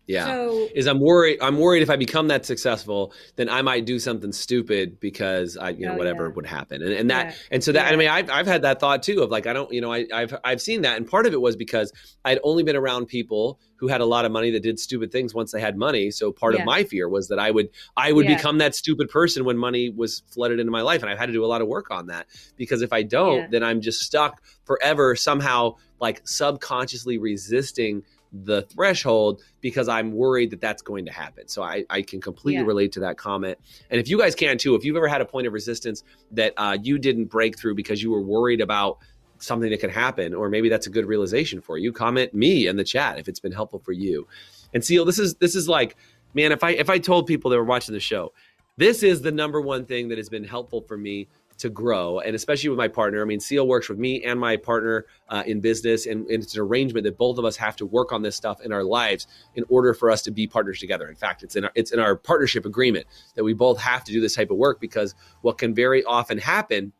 Yeah. 0.09 0.25
So, 0.25 0.67
is 0.73 0.87
I'm 0.87 0.99
worried 0.99 1.37
I'm 1.39 1.59
worried 1.59 1.83
if 1.83 1.89
I 1.91 1.95
become 1.95 2.29
that 2.29 2.43
successful, 2.43 3.13
then 3.35 3.47
I 3.47 3.61
might 3.61 3.85
do 3.85 3.99
something 3.99 4.31
stupid 4.31 4.99
because 4.99 5.55
I 5.55 5.69
you 5.69 5.85
know 5.85 5.93
oh, 5.93 5.97
whatever 5.97 6.27
yeah. 6.27 6.33
would 6.33 6.47
happen. 6.47 6.81
And 6.81 6.91
and 6.93 7.11
that 7.11 7.27
yeah. 7.27 7.35
and 7.51 7.63
so 7.63 7.71
that 7.73 7.85
yeah. 7.85 7.93
I 7.93 7.95
mean 7.95 8.09
I've 8.09 8.27
I've 8.31 8.47
had 8.47 8.63
that 8.63 8.79
thought 8.79 9.03
too 9.03 9.21
of 9.21 9.29
like 9.29 9.45
I 9.45 9.53
don't 9.53 9.71
you 9.71 9.81
know 9.81 9.93
I 9.93 10.07
I've 10.11 10.35
I've 10.43 10.61
seen 10.61 10.81
that 10.81 10.97
and 10.97 11.07
part 11.07 11.27
of 11.27 11.33
it 11.33 11.39
was 11.39 11.55
because 11.55 11.93
I'd 12.25 12.39
only 12.43 12.63
been 12.63 12.75
around 12.75 13.05
people 13.05 13.59
who 13.75 13.87
had 13.87 14.01
a 14.01 14.05
lot 14.05 14.25
of 14.25 14.31
money 14.31 14.49
that 14.49 14.63
did 14.63 14.79
stupid 14.79 15.11
things 15.11 15.35
once 15.35 15.51
they 15.51 15.61
had 15.61 15.77
money. 15.77 16.09
So 16.09 16.31
part 16.31 16.55
of 16.55 16.65
my 16.65 16.83
fear 16.83 17.07
was 17.07 17.27
that 17.27 17.37
I 17.37 17.51
would 17.51 17.69
I 17.95 18.11
would 18.11 18.25
become 18.25 18.57
that 18.57 18.73
stupid 18.73 19.09
person 19.09 19.45
when 19.45 19.59
money 19.59 19.91
was 19.91 20.23
flooded 20.31 20.59
into 20.59 20.71
my 20.71 20.81
life 20.81 21.03
and 21.03 21.11
I've 21.11 21.19
had 21.19 21.27
to 21.27 21.33
do 21.33 21.45
a 21.45 21.47
lot 21.47 21.61
of 21.61 21.67
work 21.67 21.91
on 21.91 22.07
that 22.07 22.25
because 22.57 22.81
if 22.81 22.91
I 22.91 23.03
don't 23.03 23.51
then 23.51 23.61
I'm 23.61 23.79
just 23.79 24.01
stuck 24.01 24.41
forever 24.65 25.15
somehow 25.15 25.75
like 26.01 26.27
subconsciously 26.27 27.19
resisting 27.19 28.03
the 28.31 28.61
threshold 28.63 29.41
because 29.61 29.87
I'm 29.87 30.11
worried 30.11 30.51
that 30.51 30.61
that's 30.61 30.81
going 30.81 31.05
to 31.05 31.11
happen. 31.11 31.47
So 31.47 31.63
I, 31.63 31.85
I 31.89 32.01
can 32.01 32.21
completely 32.21 32.61
yeah. 32.61 32.67
relate 32.67 32.91
to 32.93 32.99
that 33.01 33.17
comment. 33.17 33.57
And 33.89 33.99
if 33.99 34.07
you 34.07 34.19
guys 34.19 34.35
can 34.35 34.57
too, 34.57 34.75
if 34.75 34.83
you've 34.83 34.95
ever 34.95 35.07
had 35.07 35.21
a 35.21 35.25
point 35.25 35.47
of 35.47 35.53
resistance 35.53 36.03
that 36.31 36.53
uh, 36.57 36.77
you 36.81 36.99
didn't 36.99 37.25
break 37.25 37.57
through 37.57 37.75
because 37.75 38.03
you 38.03 38.11
were 38.11 38.21
worried 38.21 38.61
about 38.61 38.99
something 39.39 39.69
that 39.69 39.79
could 39.79 39.91
happen, 39.91 40.33
or 40.33 40.49
maybe 40.49 40.69
that's 40.69 40.87
a 40.87 40.89
good 40.89 41.05
realization 41.05 41.61
for 41.61 41.77
you, 41.77 41.91
comment 41.91 42.33
me 42.33 42.67
in 42.67 42.75
the 42.75 42.83
chat 42.83 43.17
if 43.17 43.27
it's 43.27 43.39
been 43.39 43.51
helpful 43.51 43.79
for 43.79 43.93
you. 43.93 44.27
And 44.73 44.83
Ceil, 44.83 45.05
this 45.05 45.17
is 45.17 45.35
this 45.35 45.55
is 45.55 45.67
like, 45.67 45.95
man, 46.33 46.51
if 46.51 46.63
I 46.63 46.71
if 46.71 46.89
I 46.89 46.99
told 46.99 47.25
people 47.25 47.49
that 47.49 47.57
were 47.57 47.63
watching 47.63 47.93
the 47.93 47.99
show, 47.99 48.33
this 48.77 49.01
is 49.01 49.21
the 49.21 49.31
number 49.31 49.59
one 49.59 49.85
thing 49.85 50.09
that 50.09 50.17
has 50.17 50.29
been 50.29 50.43
helpful 50.43 50.81
for 50.81 50.97
me 50.97 51.27
to 51.59 51.69
grow, 51.69 52.19
and 52.19 52.35
especially 52.35 52.69
with 52.69 52.77
my 52.77 52.87
partner. 52.87 53.21
I 53.21 53.25
mean, 53.25 53.39
Ceil 53.39 53.67
works 53.67 53.89
with 53.89 53.99
me 53.99 54.23
and 54.23 54.39
my 54.39 54.57
partner 54.57 55.05
uh, 55.29 55.43
in 55.45 55.59
business, 55.59 56.05
and, 56.05 56.25
and, 56.27 56.43
it's 56.43 56.55
an 56.55 56.61
arrangement 56.61 57.03
that 57.03 57.17
both 57.17 57.37
of 57.37 57.45
us 57.45 57.55
have 57.57 57.75
to 57.77 57.85
work 57.85 58.11
on 58.11 58.21
this 58.21 58.35
stuff 58.35 58.61
in 58.61 58.71
our 58.71 58.83
lives 58.83 59.27
in 59.55 59.63
order 59.69 59.93
for 59.93 60.09
us 60.09 60.21
to 60.23 60.31
be 60.31 60.47
partners 60.47 60.79
together. 60.79 61.07
In 61.07 61.15
fact, 61.15 61.43
it's 61.43 61.55
in 61.55 61.65
our, 61.65 61.71
it's 61.75 61.91
in 61.91 61.99
our 61.99 62.15
partnership 62.15 62.65
agreement 62.65 63.05
that 63.35 63.43
we 63.43 63.53
both 63.53 63.79
have 63.79 64.03
to 64.05 64.11
do 64.11 64.21
this 64.21 64.35
type 64.35 64.51
of 64.51 64.57
work 64.57 64.79
because 64.79 65.15
what 65.41 65.57
can 65.57 65.75
very 65.75 66.03
often 66.03 66.37
happen 66.37 66.91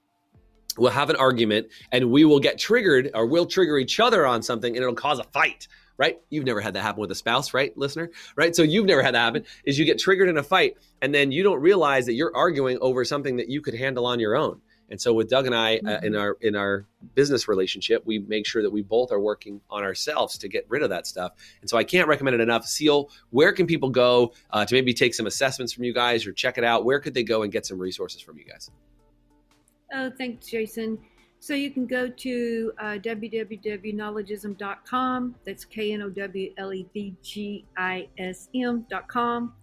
we'll 0.77 0.91
have 0.91 1.09
an 1.09 1.15
argument 1.15 1.67
and 1.91 2.09
we 2.09 2.23
will 2.23 2.39
get 2.39 2.57
triggered 2.57 3.09
or 3.13 3.25
we'll 3.25 3.45
trigger 3.45 3.77
each 3.77 3.99
other 3.99 4.25
on 4.25 4.41
something 4.41 4.75
and 4.75 4.83
it'll 4.83 4.95
cause 4.95 5.19
a 5.19 5.23
fight 5.25 5.67
right? 5.99 6.19
You've 6.29 6.45
never 6.45 6.61
had 6.61 6.73
that 6.73 6.81
happen 6.81 7.01
with 7.01 7.11
a 7.11 7.15
spouse, 7.15 7.53
right, 7.53 7.77
listener? 7.77 8.09
Right? 8.35 8.55
So 8.55 8.63
you've 8.63 8.85
never 8.85 9.03
had 9.03 9.13
that 9.13 9.19
happen 9.19 9.45
is 9.65 9.77
you 9.77 9.85
get 9.85 9.99
triggered 9.99 10.29
in 10.29 10.37
a 10.37 10.43
fight 10.43 10.77
and 11.01 11.13
then 11.13 11.31
you 11.31 11.43
don't 11.43 11.59
realize 11.59 12.07
that 12.07 12.13
you're 12.13 12.35
arguing 12.35 12.79
over 12.81 13.05
something 13.05 13.35
that 13.37 13.49
you 13.49 13.61
could 13.61 13.75
handle 13.75 14.05
on 14.05 14.19
your 14.19 14.35
own. 14.35 14.61
And 14.89 14.99
so 14.99 15.13
with 15.13 15.29
Doug 15.29 15.45
and 15.45 15.53
I 15.53 15.75
uh, 15.75 15.79
mm-hmm. 15.81 16.05
in 16.05 16.15
our 16.15 16.37
in 16.41 16.55
our 16.55 16.85
business 17.13 17.47
relationship, 17.47 18.07
we 18.07 18.17
make 18.17 18.47
sure 18.47 18.63
that 18.63 18.71
we 18.71 18.81
both 18.81 19.11
are 19.11 19.19
working 19.19 19.61
on 19.69 19.83
ourselves 19.83 20.39
to 20.39 20.47
get 20.47 20.65
rid 20.67 20.81
of 20.81 20.89
that 20.89 21.05
stuff. 21.05 21.33
And 21.61 21.69
so 21.69 21.77
I 21.77 21.83
can't 21.83 22.07
recommend 22.07 22.33
it 22.33 22.41
enough. 22.41 22.65
Ceil, 22.65 23.09
where 23.29 23.51
can 23.51 23.67
people 23.67 23.89
go 23.89 24.33
uh, 24.49 24.65
to 24.65 24.73
maybe 24.73 24.93
take 24.93 25.13
some 25.13 25.27
assessments 25.27 25.73
from 25.73 25.83
you 25.83 25.93
guys 25.93 26.25
or 26.25 26.31
check 26.33 26.57
it 26.57 26.63
out? 26.63 26.85
Where 26.85 26.99
could 26.99 27.13
they 27.13 27.23
go 27.23 27.43
and 27.43 27.51
get 27.51 27.67
some 27.67 27.77
resources 27.77 28.21
from 28.21 28.39
you 28.39 28.45
guys? 28.45 28.71
Oh, 29.93 30.09
thanks, 30.17 30.47
Jason. 30.47 30.97
So 31.41 31.53
you 31.53 31.71
can 31.71 31.87
go 31.87 32.09
to 32.09 32.73
uh, 32.79 32.97
www.knowledgism.com. 32.99 35.35
That's 35.45 35.63
K 35.63 35.93
N 35.93 36.01
O 36.01 36.09
W 36.09 36.53
L 36.57 36.73
E 36.73 36.85
D 36.93 37.15
G 37.21 37.63
I 37.77 38.09
S 38.17 38.49
M.com. 38.53 39.53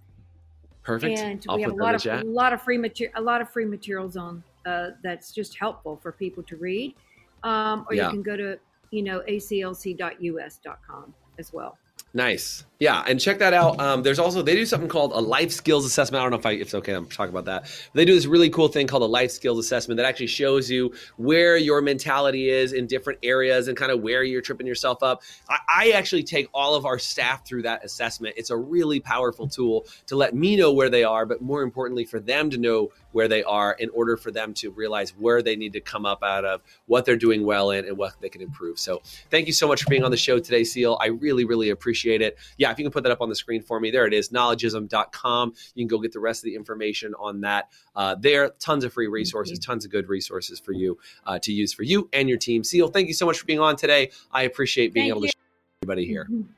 Perfect. 0.82 1.18
And 1.18 1.44
I'll 1.48 1.56
we 1.56 1.62
have 1.62 1.72
a 1.72 1.74
lot 1.74 1.94
of 1.94 2.06
a 2.06 2.22
lot 2.24 2.52
of 2.52 2.62
free 2.62 2.78
material, 2.78 3.12
a 3.16 3.20
lot 3.20 3.40
of 3.40 3.50
free 3.50 3.66
materials 3.66 4.16
on 4.16 4.42
uh, 4.64 4.90
that's 5.02 5.32
just 5.32 5.58
helpful 5.58 5.98
for 6.02 6.12
people 6.12 6.42
to 6.44 6.56
read. 6.56 6.94
Um, 7.42 7.84
or 7.88 7.94
yeah. 7.94 8.04
you 8.04 8.10
can 8.10 8.22
go 8.22 8.36
to 8.36 8.58
you 8.90 9.02
know 9.02 9.22
aclc.us.com 9.28 11.14
as 11.38 11.52
well. 11.52 11.76
Nice. 12.16 12.64
Yeah, 12.79 13.05
and 13.07 13.20
check 13.20 13.38
that 13.40 13.52
out. 13.52 13.79
Um, 13.79 14.02
there's 14.02 14.18
also 14.18 14.40
they 14.40 14.55
do 14.55 14.64
something 14.64 14.88
called 14.88 15.12
a 15.12 15.18
life 15.18 15.52
skills 15.52 15.85
assessment. 15.85 16.20
I 16.20 16.24
don't 16.24 16.31
know 16.31 16.38
if, 16.38 16.46
I, 16.46 16.52
if 16.52 16.62
it's 16.62 16.74
okay. 16.74 16.94
I'm 16.94 17.07
talking 17.07 17.29
about 17.29 17.44
that. 17.44 17.70
They 17.92 18.07
do 18.07 18.14
this 18.14 18.24
really 18.24 18.48
cool 18.48 18.68
thing 18.68 18.87
called 18.87 19.02
a 19.02 19.07
life 19.07 19.31
skills 19.31 19.59
assessment 19.59 19.98
that 19.98 20.07
actually 20.07 20.29
shows 20.29 20.70
you 20.70 20.94
where 21.18 21.59
your 21.59 21.83
mentality 21.83 22.48
is 22.48 22.72
in 22.72 22.87
different 22.87 23.18
areas 23.22 23.68
and 23.68 23.76
kind 23.76 23.92
of 23.92 24.00
where 24.00 24.22
you're 24.24 24.40
tripping 24.40 24.66
yourself 24.66 25.02
up. 25.02 25.22
I, 25.50 25.59
I 25.68 25.90
actually 25.90 26.22
take 26.22 26.48
all 26.55 26.74
of 26.74 26.87
our 26.87 26.98
staff 26.98 27.46
through 27.46 27.62
that 27.62 27.85
assessment. 27.85 28.35
It's 28.38 28.48
a 28.48 28.57
really 28.57 28.98
powerful 28.98 29.46
tool 29.46 29.87
to 30.07 30.16
let 30.16 30.35
me 30.35 30.57
know 30.57 30.72
where 30.72 30.88
they 30.88 31.05
are, 31.05 31.26
but 31.26 31.42
more 31.42 31.61
importantly, 31.61 32.07
for 32.07 32.18
them 32.18 32.48
to 32.48 32.57
know 32.57 32.92
where 33.16 33.26
they 33.26 33.42
are 33.42 33.72
in 33.72 33.90
order 33.90 34.16
for 34.16 34.31
them 34.31 34.55
to 34.55 34.70
realize 34.70 35.11
where 35.18 35.42
they 35.42 35.57
need 35.57 35.72
to 35.72 35.81
come 35.81 36.07
up 36.07 36.22
out 36.22 36.44
of, 36.44 36.61
what 36.87 37.05
they're 37.05 37.16
doing 37.16 37.44
well 37.44 37.72
in, 37.72 37.85
and 37.85 37.98
what 37.98 38.14
they 38.20 38.29
can 38.29 38.42
improve. 38.42 38.79
So, 38.79 39.02
thank 39.31 39.48
you 39.48 39.52
so 39.52 39.66
much 39.66 39.83
for 39.83 39.90
being 39.90 40.05
on 40.05 40.12
the 40.12 40.16
show 40.16 40.38
today, 40.38 40.62
Ceil. 40.62 40.96
I 41.00 41.07
really, 41.07 41.44
really 41.44 41.70
appreciate 41.70 42.22
it. 42.22 42.38
Yeah 42.59 42.76
if 42.76 42.79
you 42.79 42.85
can 42.85 42.92
put 42.92 43.02
that 43.05 43.12
up 43.12 43.22
on 43.22 43.31
the 43.31 43.35
screen 43.35 43.62
for 43.62 43.81
me, 43.81 43.90
there 43.90 44.07
it 44.07 44.12
is, 44.12 44.29
knowledgism.com. 44.29 45.55
You 45.74 45.83
can 45.83 45.88
go 45.88 45.98
get 45.98 46.12
the 46.12 46.20
rest 46.20 46.40
of 46.40 46.44
the 46.44 46.55
information 46.55 47.14
on 47.18 47.40
that. 47.40 47.70
Uh, 47.94 48.14
there, 48.14 48.50
tons 48.59 48.85
of 48.85 48.92
free 48.92 49.07
resources, 49.07 49.59
tons 49.59 49.87
of 49.87 49.90
good 49.90 50.09
resources 50.09 50.61
for 50.61 50.72
you 50.72 50.98
uh, 51.26 51.38
to 51.38 51.52
use 51.52 51.72
for 51.72 51.85
you 51.85 52.09
and 52.12 52.29
your 52.29 52.38
team. 52.38 52.62
Ceil, 52.62 52.92
thank 52.92 53.09
you 53.09 53.14
so 53.14 53.24
much 53.24 53.38
for 53.38 53.46
being 53.46 53.61
on 53.61 53.76
today. 53.76 54.11
I 54.31 54.42
appreciate 54.42 54.92
being 54.92 55.05
thank 55.05 55.16
able 55.16 55.22
you. 55.22 55.29
to 55.29 55.33
show 55.33 55.83
everybody 55.83 56.07
here. 56.07 56.24
Mm-hmm. 56.31 56.42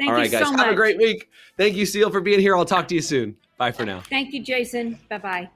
Thank 0.00 0.12
All 0.12 0.16
right, 0.16 0.30
guys, 0.30 0.48
so 0.48 0.56
have 0.56 0.72
a 0.72 0.74
great 0.74 0.96
week. 0.96 1.28
Thank 1.58 1.76
you, 1.76 1.84
Ceil, 1.84 2.10
for 2.10 2.22
being 2.22 2.40
here. 2.40 2.56
I'll 2.56 2.64
talk 2.64 2.88
to 2.88 2.94
you 2.94 3.02
soon. 3.02 3.36
Bye 3.58 3.70
for 3.70 3.84
now. 3.84 4.00
Thank 4.00 4.32
you, 4.32 4.42
Jason. 4.42 4.98
Bye 5.10 5.18
bye. 5.18 5.50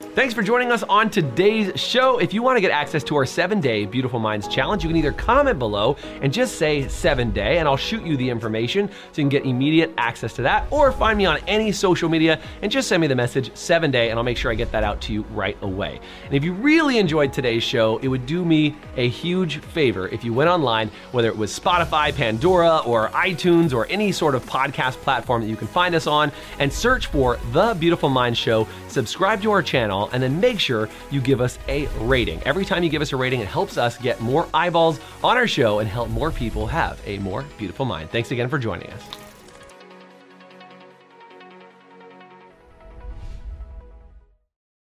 Thanks 0.00 0.34
for 0.34 0.42
joining 0.42 0.72
us 0.72 0.82
on 0.84 1.08
today's 1.08 1.80
show. 1.80 2.18
If 2.18 2.34
you 2.34 2.42
want 2.42 2.56
to 2.56 2.60
get 2.60 2.72
access 2.72 3.04
to 3.04 3.16
our 3.16 3.24
seven 3.24 3.60
day 3.60 3.84
Beautiful 3.84 4.18
Minds 4.18 4.48
Challenge, 4.48 4.82
you 4.82 4.88
can 4.88 4.96
either 4.96 5.12
comment 5.12 5.58
below 5.58 5.96
and 6.20 6.32
just 6.32 6.56
say 6.56 6.88
seven 6.88 7.30
day, 7.30 7.58
and 7.58 7.68
I'll 7.68 7.76
shoot 7.76 8.04
you 8.04 8.16
the 8.16 8.28
information 8.28 8.88
so 8.88 8.94
you 9.16 9.22
can 9.22 9.28
get 9.28 9.44
immediate 9.44 9.92
access 9.96 10.32
to 10.34 10.42
that, 10.42 10.66
or 10.70 10.90
find 10.90 11.16
me 11.16 11.26
on 11.26 11.38
any 11.46 11.70
social 11.70 12.08
media 12.08 12.40
and 12.62 12.72
just 12.72 12.88
send 12.88 13.00
me 13.02 13.06
the 13.06 13.14
message 13.14 13.56
seven 13.56 13.92
day, 13.92 14.10
and 14.10 14.18
I'll 14.18 14.24
make 14.24 14.36
sure 14.36 14.50
I 14.50 14.56
get 14.56 14.72
that 14.72 14.82
out 14.82 15.00
to 15.02 15.12
you 15.12 15.22
right 15.30 15.56
away. 15.62 16.00
And 16.26 16.34
if 16.34 16.42
you 16.42 16.54
really 16.54 16.98
enjoyed 16.98 17.32
today's 17.32 17.62
show, 17.62 17.98
it 17.98 18.08
would 18.08 18.26
do 18.26 18.44
me 18.44 18.74
a 18.96 19.08
huge 19.08 19.58
favor 19.58 20.08
if 20.08 20.24
you 20.24 20.32
went 20.32 20.50
online, 20.50 20.90
whether 21.12 21.28
it 21.28 21.36
was 21.36 21.56
Spotify, 21.56 22.12
Pandora, 22.12 22.78
or 22.78 23.08
iTunes, 23.10 23.72
or 23.72 23.86
any 23.86 24.10
sort 24.10 24.34
of 24.34 24.44
podcast 24.44 24.94
platform 25.02 25.42
that 25.42 25.48
you 25.48 25.56
can 25.56 25.68
find 25.68 25.94
us 25.94 26.08
on, 26.08 26.32
and 26.58 26.72
search 26.72 27.06
for 27.06 27.38
The 27.52 27.74
Beautiful 27.74 28.08
Mind 28.08 28.36
Show, 28.36 28.66
subscribe 28.88 29.40
to 29.42 29.50
our 29.50 29.62
channel 29.84 30.08
and 30.12 30.22
then 30.22 30.40
make 30.40 30.58
sure 30.58 30.88
you 31.10 31.20
give 31.20 31.40
us 31.40 31.58
a 31.68 31.86
rating. 32.00 32.42
Every 32.44 32.64
time 32.64 32.82
you 32.82 32.90
give 32.90 33.02
us 33.02 33.12
a 33.12 33.16
rating, 33.16 33.40
it 33.40 33.48
helps 33.48 33.76
us 33.76 33.98
get 33.98 34.20
more 34.20 34.48
eyeballs 34.54 35.00
on 35.22 35.36
our 35.36 35.46
show 35.46 35.80
and 35.80 35.88
help 35.88 36.08
more 36.08 36.30
people 36.30 36.66
have 36.66 37.00
a 37.06 37.18
more 37.18 37.44
beautiful 37.58 37.84
mind. 37.84 38.10
Thanks 38.10 38.30
again 38.30 38.48
for 38.48 38.58
joining 38.58 38.90
us. 38.90 39.23